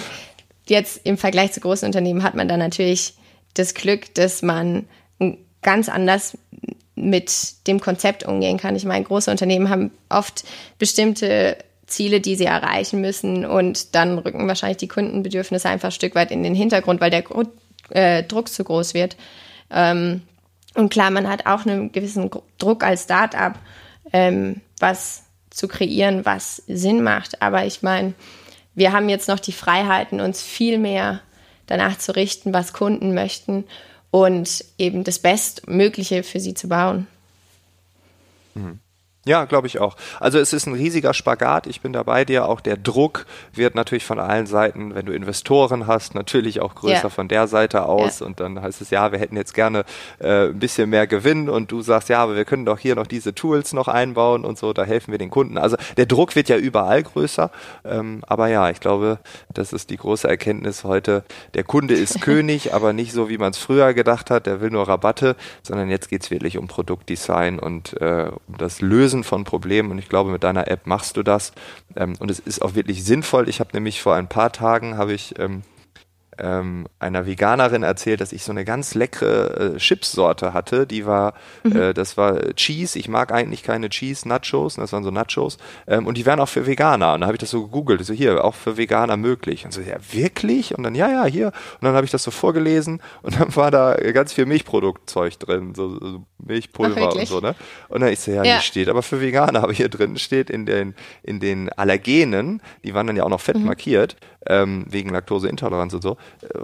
jetzt 0.68 1.00
im 1.04 1.18
Vergleich 1.18 1.52
zu 1.52 1.60
großen 1.60 1.86
Unternehmen 1.86 2.22
hat 2.22 2.34
man 2.34 2.46
dann 2.46 2.60
natürlich 2.60 3.14
das 3.54 3.74
Glück, 3.74 4.14
dass 4.14 4.42
man 4.42 4.86
ganz 5.62 5.88
anders 5.88 6.36
mit 6.94 7.66
dem 7.66 7.80
Konzept 7.80 8.24
umgehen 8.24 8.58
kann. 8.58 8.76
Ich 8.76 8.84
meine, 8.84 9.04
große 9.04 9.30
Unternehmen 9.30 9.70
haben 9.70 9.90
oft 10.08 10.44
bestimmte 10.78 11.56
Ziele, 11.86 12.20
die 12.20 12.36
sie 12.36 12.44
erreichen 12.44 13.00
müssen 13.00 13.44
und 13.44 13.94
dann 13.94 14.18
rücken 14.18 14.48
wahrscheinlich 14.48 14.78
die 14.78 14.88
Kundenbedürfnisse 14.88 15.68
einfach 15.68 15.88
ein 15.88 15.92
Stück 15.92 16.14
weit 16.14 16.30
in 16.30 16.42
den 16.42 16.54
Hintergrund, 16.54 17.00
weil 17.00 17.10
der 17.10 17.24
äh, 17.90 18.22
Druck 18.22 18.48
zu 18.48 18.64
groß 18.64 18.94
wird. 18.94 19.16
Ähm, 19.70 20.22
und 20.74 20.90
klar, 20.90 21.10
man 21.10 21.28
hat 21.28 21.46
auch 21.46 21.66
einen 21.66 21.92
gewissen 21.92 22.30
Druck 22.58 22.82
als 22.82 23.04
Start-up, 23.04 23.58
ähm, 24.12 24.60
was 24.78 25.24
zu 25.50 25.68
kreieren, 25.68 26.24
was 26.24 26.62
Sinn 26.66 27.02
macht. 27.02 27.42
Aber 27.42 27.66
ich 27.66 27.82
meine, 27.82 28.14
wir 28.74 28.92
haben 28.92 29.08
jetzt 29.08 29.28
noch 29.28 29.38
die 29.38 29.52
Freiheiten, 29.52 30.20
uns 30.20 30.40
viel 30.42 30.78
mehr 30.78 31.20
danach 31.66 31.98
zu 31.98 32.14
richten, 32.14 32.52
was 32.52 32.72
Kunden 32.72 33.14
möchten 33.14 33.64
und 34.10 34.64
eben 34.78 35.04
das 35.04 35.18
Bestmögliche 35.18 36.22
für 36.22 36.40
sie 36.40 36.54
zu 36.54 36.68
bauen. 36.68 37.06
Mhm. 38.54 38.78
Ja, 39.24 39.44
glaube 39.44 39.68
ich 39.68 39.78
auch. 39.78 39.96
Also 40.18 40.40
es 40.40 40.52
ist 40.52 40.66
ein 40.66 40.74
riesiger 40.74 41.14
Spagat. 41.14 41.68
Ich 41.68 41.80
bin 41.80 41.92
da 41.92 42.02
bei 42.02 42.24
dir. 42.24 42.48
Auch 42.48 42.60
der 42.60 42.76
Druck 42.76 43.24
wird 43.54 43.76
natürlich 43.76 44.04
von 44.04 44.18
allen 44.18 44.46
Seiten, 44.46 44.96
wenn 44.96 45.06
du 45.06 45.12
Investoren 45.12 45.86
hast, 45.86 46.16
natürlich 46.16 46.60
auch 46.60 46.74
größer 46.74 47.04
ja. 47.04 47.08
von 47.08 47.28
der 47.28 47.46
Seite 47.46 47.86
aus. 47.86 48.18
Ja. 48.18 48.26
Und 48.26 48.40
dann 48.40 48.60
heißt 48.60 48.80
es, 48.80 48.90
ja, 48.90 49.12
wir 49.12 49.20
hätten 49.20 49.36
jetzt 49.36 49.54
gerne 49.54 49.84
äh, 50.18 50.46
ein 50.48 50.58
bisschen 50.58 50.90
mehr 50.90 51.06
Gewinn. 51.06 51.48
Und 51.48 51.70
du 51.70 51.82
sagst, 51.82 52.08
ja, 52.08 52.20
aber 52.20 52.34
wir 52.34 52.44
können 52.44 52.64
doch 52.64 52.80
hier 52.80 52.96
noch 52.96 53.06
diese 53.06 53.32
Tools 53.32 53.72
noch 53.72 53.86
einbauen 53.86 54.44
und 54.44 54.58
so. 54.58 54.72
Da 54.72 54.82
helfen 54.82 55.12
wir 55.12 55.18
den 55.18 55.30
Kunden. 55.30 55.56
Also 55.56 55.76
der 55.96 56.06
Druck 56.06 56.34
wird 56.34 56.48
ja 56.48 56.56
überall 56.56 57.04
größer. 57.04 57.52
Ähm, 57.84 58.24
aber 58.26 58.48
ja, 58.48 58.70
ich 58.70 58.80
glaube, 58.80 59.20
das 59.54 59.72
ist 59.72 59.90
die 59.90 59.98
große 59.98 60.26
Erkenntnis 60.26 60.82
heute. 60.82 61.22
Der 61.54 61.62
Kunde 61.62 61.94
ist 61.94 62.20
König, 62.22 62.74
aber 62.74 62.92
nicht 62.92 63.12
so, 63.12 63.28
wie 63.28 63.38
man 63.38 63.52
es 63.52 63.58
früher 63.58 63.94
gedacht 63.94 64.32
hat. 64.32 64.46
Der 64.46 64.60
will 64.60 64.70
nur 64.70 64.88
Rabatte, 64.88 65.36
sondern 65.62 65.90
jetzt 65.90 66.08
geht's 66.08 66.32
wirklich 66.32 66.58
um 66.58 66.66
Produktdesign 66.66 67.60
und 67.60 68.00
äh, 68.00 68.28
um 68.48 68.56
das 68.58 68.80
Lösen 68.80 69.11
Lösen 69.12 69.24
von 69.24 69.44
Problemen 69.44 69.90
und 69.90 69.98
ich 69.98 70.08
glaube, 70.08 70.30
mit 70.30 70.42
deiner 70.42 70.68
App 70.68 70.86
machst 70.86 71.18
du 71.18 71.22
das 71.22 71.52
ähm, 71.96 72.14
und 72.18 72.30
es 72.30 72.38
ist 72.38 72.62
auch 72.62 72.74
wirklich 72.74 73.04
sinnvoll. 73.04 73.48
Ich 73.48 73.60
habe 73.60 73.70
nämlich 73.74 74.00
vor 74.00 74.14
ein 74.14 74.26
paar 74.26 74.52
Tagen 74.52 74.96
habe 74.96 75.12
ich 75.12 75.38
ähm, 76.38 76.86
einer 76.98 77.26
Veganerin 77.26 77.82
erzählt, 77.82 78.20
dass 78.20 78.32
ich 78.32 78.42
so 78.42 78.52
eine 78.52 78.64
ganz 78.64 78.94
leckere 78.94 79.74
äh, 79.74 79.78
Chipsorte 79.78 80.54
hatte. 80.54 80.86
Die 80.86 81.06
war, 81.06 81.34
mhm. 81.62 81.76
äh, 81.76 81.94
das 81.94 82.16
war 82.16 82.54
Cheese. 82.54 82.98
Ich 82.98 83.08
mag 83.08 83.32
eigentlich 83.32 83.62
keine 83.62 83.88
Cheese 83.90 84.28
Nachos. 84.28 84.76
Das 84.76 84.92
waren 84.92 85.04
so 85.04 85.10
Nachos. 85.10 85.58
Ähm, 85.86 86.06
und 86.06 86.16
die 86.16 86.26
wären 86.26 86.40
auch 86.40 86.48
für 86.48 86.66
Veganer. 86.66 87.14
Und 87.14 87.20
dann 87.20 87.26
habe 87.26 87.36
ich 87.36 87.40
das 87.40 87.50
so 87.50 87.64
gegoogelt. 87.64 88.04
So 88.04 88.14
hier, 88.14 88.44
auch 88.44 88.54
für 88.54 88.76
Veganer 88.76 89.16
möglich. 89.16 89.64
Und 89.64 89.72
so, 89.72 89.80
ja, 89.80 89.96
wirklich? 90.10 90.76
Und 90.76 90.84
dann, 90.84 90.94
ja, 90.94 91.10
ja, 91.10 91.24
hier. 91.24 91.46
Und 91.46 91.82
dann 91.82 91.94
habe 91.94 92.04
ich 92.04 92.10
das 92.10 92.22
so 92.22 92.30
vorgelesen. 92.30 93.02
Und 93.22 93.38
dann 93.38 93.54
war 93.56 93.70
da 93.70 93.94
ganz 94.12 94.32
viel 94.32 94.46
Milchproduktzeug 94.46 95.38
drin. 95.38 95.74
So, 95.74 95.98
so 96.00 96.24
Milchpulver 96.38 97.10
Ach, 97.10 97.14
und 97.14 97.26
so, 97.26 97.40
ne? 97.40 97.54
Und 97.88 98.00
dann 98.00 98.12
ich 98.12 98.20
so, 98.20 98.30
ja, 98.30 98.42
ja. 98.42 98.54
hier 98.54 98.60
steht 98.60 98.88
aber 98.88 99.02
für 99.02 99.20
Veganer. 99.20 99.62
Aber 99.62 99.72
hier 99.72 99.88
drin 99.88 100.16
steht 100.16 100.50
in 100.50 100.66
den, 100.66 100.94
in 101.22 101.40
den 101.40 101.68
Allergenen, 101.70 102.62
die 102.84 102.94
waren 102.94 103.06
dann 103.06 103.16
ja 103.16 103.24
auch 103.24 103.28
noch 103.28 103.40
fett 103.40 103.58
mhm. 103.58 103.66
markiert, 103.66 104.16
ähm, 104.46 104.86
wegen 104.88 105.10
Laktoseintoleranz 105.10 105.94
und 105.94 106.02
so, 106.02 106.16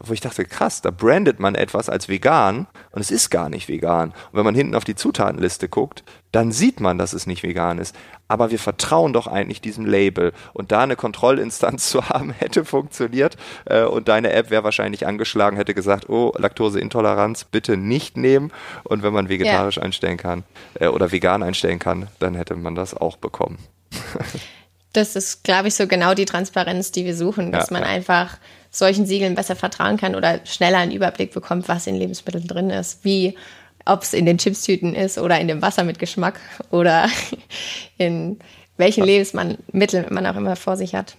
wo 0.03 0.13
ich 0.13 0.21
dachte, 0.21 0.45
krass, 0.45 0.81
da 0.83 0.91
brandet 0.91 1.41
man 1.41 1.55
etwas 1.55 1.89
als 1.89 2.09
vegan 2.09 2.67
und 2.91 3.01
es 3.01 3.11
ist 3.11 3.31
gar 3.31 3.49
nicht 3.49 3.69
vegan. 3.69 4.11
Und 4.11 4.39
wenn 4.39 4.45
man 4.45 4.55
hinten 4.55 4.75
auf 4.75 4.85
die 4.85 4.95
Zutatenliste 4.95 5.69
guckt, 5.69 6.05
dann 6.33 6.53
sieht 6.53 6.81
man, 6.81 6.99
dass 6.99 7.13
es 7.13 7.27
nicht 7.27 7.43
vegan 7.43 7.79
ist. 7.79 7.97
Aber 8.27 8.51
wir 8.51 8.59
vertrauen 8.59 9.13
doch 9.13 9.27
eigentlich 9.27 9.61
diesem 9.61 9.87
Label. 9.87 10.33
Und 10.53 10.73
da 10.73 10.83
eine 10.83 10.97
Kontrollinstanz 10.97 11.89
zu 11.91 12.09
haben, 12.09 12.33
hätte 12.33 12.65
funktioniert. 12.65 13.37
Äh, 13.65 13.85
und 13.85 14.09
deine 14.09 14.33
App 14.33 14.51
wäre 14.51 14.65
wahrscheinlich 14.65 15.07
angeschlagen, 15.07 15.57
hätte 15.57 15.75
gesagt, 15.75 16.09
oh, 16.09 16.33
Laktoseintoleranz 16.37 17.45
bitte 17.45 17.77
nicht 17.77 18.17
nehmen. 18.17 18.53
Und 18.85 19.03
wenn 19.03 19.13
man 19.13 19.29
vegetarisch 19.29 19.77
ja. 19.77 19.83
einstellen 19.83 20.19
kann 20.19 20.45
äh, 20.75 20.89
oder 20.89 21.13
vegan 21.13 21.43
einstellen 21.43 21.79
kann, 21.79 22.09
dann 22.19 22.35
hätte 22.35 22.55
man 22.57 22.75
das 22.75 22.95
auch 22.95 23.17
bekommen. 23.17 23.59
das 24.93 25.17
ist, 25.17 25.45
glaube 25.45 25.69
ich, 25.69 25.75
so 25.75 25.87
genau 25.87 26.15
die 26.15 26.27
Transparenz, 26.27 26.93
die 26.93 27.05
wir 27.07 27.17
suchen, 27.17 27.53
dass 27.53 27.71
ja, 27.71 27.75
man 27.75 27.83
ja. 27.83 27.89
einfach 27.89 28.39
solchen 28.71 29.07
Siegeln 29.07 29.35
besser 29.35 29.57
vertrauen 29.57 29.97
kann 29.97 30.15
oder 30.15 30.41
schneller 30.45 30.79
einen 30.79 30.93
Überblick 30.93 31.33
bekommt, 31.33 31.69
was 31.69 31.87
in 31.87 31.97
Lebensmitteln 31.97 32.47
drin 32.47 32.71
ist, 32.71 33.05
wie 33.05 33.37
ob 33.85 34.03
es 34.03 34.13
in 34.13 34.27
den 34.27 34.39
Chipstüten 34.39 34.95
ist 34.95 35.19
oder 35.19 35.41
in 35.41 35.49
dem 35.49 35.63
Wasser 35.63 35.85
mit 35.85 35.99
Geschmack 35.99 36.39
oder 36.71 37.09
in 37.99 38.39
welchen 38.77 39.05
Lebensmitteln 39.05 40.07
man 40.11 40.27
auch 40.27 40.37
immer 40.37 40.57
vor 40.57 40.77
sich 40.77 40.95
hat. 40.95 41.17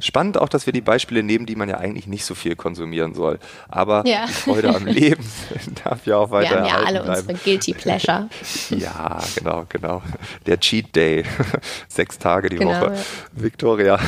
Spannend 0.00 0.38
auch, 0.38 0.48
dass 0.48 0.66
wir 0.66 0.72
die 0.72 0.80
Beispiele 0.80 1.22
nehmen, 1.22 1.46
die 1.46 1.56
man 1.56 1.68
ja 1.68 1.78
eigentlich 1.78 2.06
nicht 2.06 2.24
so 2.24 2.34
viel 2.34 2.54
konsumieren 2.54 3.14
soll. 3.14 3.38
Aber 3.68 4.06
ja. 4.06 4.26
die 4.26 4.32
Freude 4.32 4.74
am 4.74 4.86
Leben 4.86 5.24
darf 5.84 6.06
ja 6.06 6.16
auch 6.18 6.30
weiter 6.30 6.50
Wir 6.50 6.58
haben 6.58 6.66
ja 6.66 6.86
alle 6.86 7.02
bleiben. 7.02 7.20
unsere 7.20 7.38
Guilty 7.38 7.74
Pleasure. 7.74 8.28
ja, 8.70 9.20
genau, 9.36 9.64
genau. 9.68 10.02
Der 10.46 10.60
Cheat 10.60 10.94
Day. 10.94 11.24
Sechs 11.88 12.18
Tage 12.18 12.48
die 12.48 12.56
genau, 12.56 12.80
Woche. 12.80 12.94
Ja. 12.94 13.00
Victoria, 13.32 13.98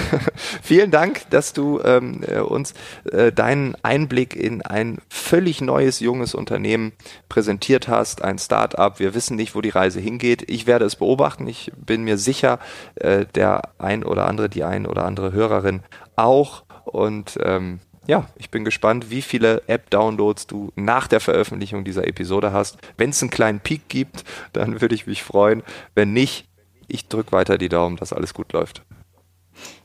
vielen 0.63 0.91
Dank, 0.91 1.29
dass 1.31 1.53
du 1.53 1.81
ähm, 1.85 2.23
äh, 2.27 2.39
uns 2.39 2.75
äh, 3.11 3.33
deinen 3.33 3.75
Einblick 3.83 4.37
in 4.37 4.63
ein 4.63 4.99
völlig 5.09 5.61
neues, 5.61 6.01
junges 6.01 6.35
Unternehmen 6.35 6.93
präsentiert 7.29 7.89
hast, 7.89 8.23
ein 8.23 8.39
Start-up. 8.39 9.01
Wir 9.01 9.15
wissen 9.15 9.37
nicht, 9.37 9.55
wo 9.55 9.61
die 9.61 9.71
Reise 9.71 10.01
hingeht. 10.01 10.49
Ich 10.49 10.67
werde 10.67 10.85
es 10.85 10.97
beobachten. 10.97 11.47
Ich 11.49 11.73
bin 11.77 12.05
mir 12.05 12.19
sicher, 12.19 12.59
äh, 12.97 13.27
der 13.35 13.63
ein 13.79 14.05
oder 14.05 14.27
andere, 14.27 14.49
die 14.49 14.65
ein 14.65 14.87
oder 14.87 15.05
andere 15.05 15.33
Hörerin 15.51 15.83
auch. 16.17 16.65
Und 16.85 17.39
ähm, 17.43 17.81
ja, 18.07 18.27
ich 18.37 18.51
bin 18.51 18.65
gespannt, 18.65 19.11
wie 19.11 19.23
viele 19.23 19.63
App-Downloads 19.67 20.47
du 20.47 20.73
nach 20.75 21.07
der 21.07 21.21
Veröffentlichung 21.21 21.85
dieser 21.85 22.07
Episode 22.07 22.53
hast. 22.53 22.79
Wenn 22.97 23.11
es 23.11 23.23
einen 23.23 23.31
kleinen 23.31 23.61
Peak 23.61 23.89
gibt, 23.89 24.25
dann 24.53 24.81
würde 24.81 24.95
ich 24.95 25.07
mich 25.07 25.23
freuen. 25.23 25.63
Wenn 25.95 26.13
nicht, 26.13 26.49
ich 26.89 27.09
drücke 27.09 27.33
weiter 27.33 27.59
die 27.59 27.69
Daumen, 27.69 27.97
dass 27.97 28.13
alles 28.13 28.35
gut 28.35 28.53
läuft. 28.53 28.83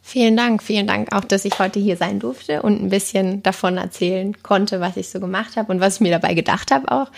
Vielen 0.01 0.37
Dank, 0.37 0.61
vielen 0.61 0.85
Dank 0.85 1.15
auch, 1.15 1.23
dass 1.23 1.45
ich 1.45 1.57
heute 1.57 1.79
hier 1.79 1.97
sein 1.97 2.19
durfte 2.19 2.61
und 2.61 2.79
ein 2.79 2.89
bisschen 2.89 3.41
davon 3.41 3.77
erzählen 3.77 4.35
konnte, 4.43 4.79
was 4.79 4.97
ich 4.97 5.09
so 5.09 5.19
gemacht 5.19 5.57
habe 5.57 5.71
und 5.71 5.79
was 5.79 5.95
ich 5.95 6.01
mir 6.01 6.11
dabei 6.11 6.35
gedacht 6.35 6.69
habe 6.69 6.91
auch, 6.91 7.11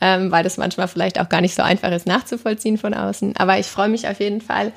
ähm, 0.00 0.30
weil 0.30 0.42
das 0.42 0.56
manchmal 0.56 0.88
vielleicht 0.88 1.20
auch 1.20 1.28
gar 1.28 1.42
nicht 1.42 1.54
so 1.54 1.62
einfach 1.62 1.92
ist 1.92 2.06
nachzuvollziehen 2.06 2.78
von 2.78 2.94
außen. 2.94 3.36
Aber 3.36 3.58
ich 3.58 3.66
freue 3.66 3.90
mich 3.90 4.08
auf 4.08 4.20
jeden 4.20 4.40
Fall, 4.40 4.72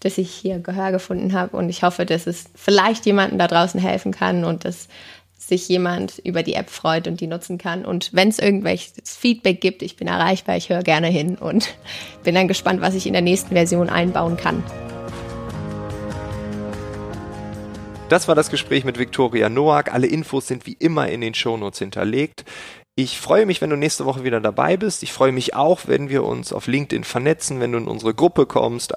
dass 0.00 0.18
ich 0.18 0.30
hier 0.30 0.58
Gehör 0.58 0.90
gefunden 0.90 1.32
habe 1.34 1.56
und 1.56 1.68
ich 1.68 1.84
hoffe, 1.84 2.04
dass 2.04 2.26
es 2.26 2.46
vielleicht 2.56 3.06
jemandem 3.06 3.38
da 3.38 3.46
draußen 3.46 3.80
helfen 3.80 4.10
kann 4.10 4.44
und 4.44 4.64
dass 4.64 4.88
sich 5.38 5.68
jemand 5.68 6.18
über 6.18 6.42
die 6.42 6.54
App 6.54 6.70
freut 6.70 7.06
und 7.06 7.20
die 7.20 7.26
nutzen 7.26 7.58
kann. 7.58 7.84
Und 7.84 8.12
wenn 8.12 8.28
es 8.28 8.38
irgendwelches 8.38 9.16
Feedback 9.16 9.60
gibt, 9.60 9.82
ich 9.82 9.96
bin 9.96 10.08
erreichbar, 10.08 10.56
ich 10.56 10.68
höre 10.68 10.82
gerne 10.82 11.08
hin 11.08 11.36
und 11.36 11.68
bin 12.24 12.34
dann 12.34 12.48
gespannt, 12.48 12.80
was 12.80 12.94
ich 12.94 13.06
in 13.06 13.12
der 13.12 13.22
nächsten 13.22 13.54
Version 13.54 13.88
einbauen 13.88 14.36
kann. 14.36 14.64
Das 18.10 18.28
war 18.28 18.34
das 18.34 18.50
Gespräch 18.50 18.84
mit 18.84 18.98
Viktoria 18.98 19.48
Noack. 19.48 19.92
Alle 19.92 20.06
Infos 20.06 20.46
sind 20.46 20.66
wie 20.66 20.74
immer 20.74 21.08
in 21.08 21.22
den 21.22 21.34
Shownotes 21.34 21.78
hinterlegt. 21.78 22.44
Ich 22.96 23.18
freue 23.18 23.46
mich, 23.46 23.60
wenn 23.60 23.70
du 23.70 23.76
nächste 23.76 24.04
Woche 24.04 24.22
wieder 24.24 24.40
dabei 24.40 24.76
bist. 24.76 25.02
Ich 25.02 25.12
freue 25.12 25.32
mich 25.32 25.54
auch, 25.56 25.80
wenn 25.86 26.10
wir 26.10 26.22
uns 26.22 26.52
auf 26.52 26.66
LinkedIn 26.66 27.02
vernetzen, 27.02 27.60
wenn 27.60 27.72
du 27.72 27.78
in 27.78 27.88
unsere 27.88 28.14
Gruppe 28.14 28.46
kommst. 28.46 28.94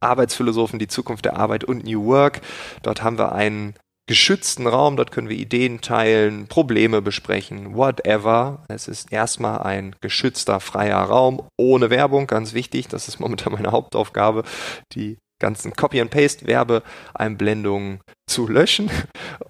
Arbeitsphilosophen, 0.00 0.78
die 0.78 0.88
Zukunft 0.88 1.26
der 1.26 1.36
Arbeit 1.36 1.64
und 1.64 1.84
New 1.84 2.06
Work. 2.06 2.40
Dort 2.82 3.02
haben 3.02 3.18
wir 3.18 3.32
einen 3.32 3.74
geschützten 4.08 4.66
Raum, 4.66 4.96
dort 4.96 5.10
können 5.10 5.28
wir 5.28 5.36
Ideen 5.36 5.80
teilen, 5.80 6.46
Probleme 6.46 7.02
besprechen, 7.02 7.74
whatever. 7.74 8.64
Es 8.68 8.88
ist 8.88 9.12
erstmal 9.12 9.58
ein 9.62 9.94
geschützter, 10.00 10.60
freier 10.60 11.02
Raum, 11.02 11.42
ohne 11.58 11.90
Werbung, 11.90 12.26
ganz 12.26 12.54
wichtig, 12.54 12.88
das 12.88 13.08
ist 13.08 13.18
momentan 13.20 13.52
meine 13.52 13.72
Hauptaufgabe, 13.72 14.44
die 14.92 15.18
ganzen 15.38 15.74
Copy-and-Paste-Werbeeinblendungen 15.74 18.00
zu 18.26 18.48
löschen. 18.48 18.90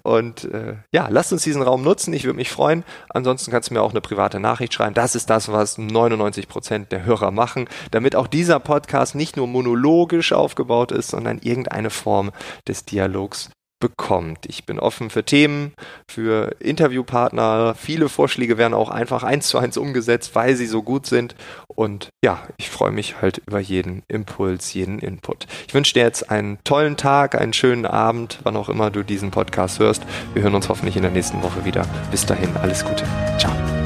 Und 0.03 0.43
äh, 0.45 0.75
ja, 0.93 1.07
lasst 1.09 1.33
uns 1.33 1.43
diesen 1.43 1.61
Raum 1.61 1.83
nutzen. 1.83 2.13
Ich 2.13 2.25
würde 2.25 2.37
mich 2.37 2.51
freuen. 2.51 2.83
Ansonsten 3.09 3.51
kannst 3.51 3.69
du 3.69 3.73
mir 3.73 3.81
auch 3.81 3.91
eine 3.91 4.01
private 4.01 4.39
Nachricht 4.39 4.73
schreiben. 4.73 4.93
Das 4.93 5.15
ist 5.15 5.29
das, 5.29 5.51
was 5.51 5.77
99 5.77 6.47
Prozent 6.47 6.91
der 6.91 7.05
Hörer 7.05 7.31
machen, 7.31 7.67
damit 7.91 8.15
auch 8.15 8.27
dieser 8.27 8.59
Podcast 8.59 9.15
nicht 9.15 9.37
nur 9.37 9.47
monologisch 9.47 10.33
aufgebaut 10.33 10.91
ist, 10.91 11.09
sondern 11.09 11.39
irgendeine 11.39 11.89
Form 11.89 12.31
des 12.67 12.85
Dialogs 12.85 13.49
bekommt. 13.79 14.45
Ich 14.47 14.65
bin 14.65 14.79
offen 14.79 15.09
für 15.09 15.23
Themen, 15.23 15.73
für 16.09 16.55
Interviewpartner. 16.59 17.75
Viele 17.75 18.09
Vorschläge 18.09 18.57
werden 18.57 18.73
auch 18.73 18.89
einfach 18.89 19.23
eins 19.23 19.47
zu 19.47 19.57
eins 19.57 19.77
umgesetzt, 19.77 20.35
weil 20.35 20.55
sie 20.55 20.65
so 20.65 20.83
gut 20.83 21.05
sind. 21.05 21.35
Und 21.67 22.09
ja, 22.23 22.41
ich 22.57 22.69
freue 22.69 22.91
mich 22.91 23.21
halt 23.21 23.41
über 23.45 23.59
jeden 23.59 24.03
Impuls, 24.07 24.73
jeden 24.73 24.99
Input. 24.99 25.47
Ich 25.67 25.73
wünsche 25.73 25.93
dir 25.93 26.03
jetzt 26.03 26.29
einen 26.31 26.57
tollen 26.63 26.97
Tag, 26.97 27.35
einen 27.35 27.53
schönen 27.53 27.85
Abend, 27.85 28.39
wann 28.43 28.57
auch 28.57 28.69
immer 28.69 28.89
du 28.89 29.03
diesen 29.03 29.31
Podcast 29.31 29.79
hörst. 29.79 30.03
Wir 30.33 30.43
hören 30.43 30.55
uns 30.55 30.69
hoffentlich 30.69 30.95
in 30.95 31.03
der 31.03 31.11
nächsten 31.11 31.41
Woche 31.43 31.65
wieder. 31.65 31.85
Bis 32.11 32.25
dahin, 32.25 32.55
alles 32.57 32.83
Gute. 32.83 33.03
Ciao. 33.37 33.76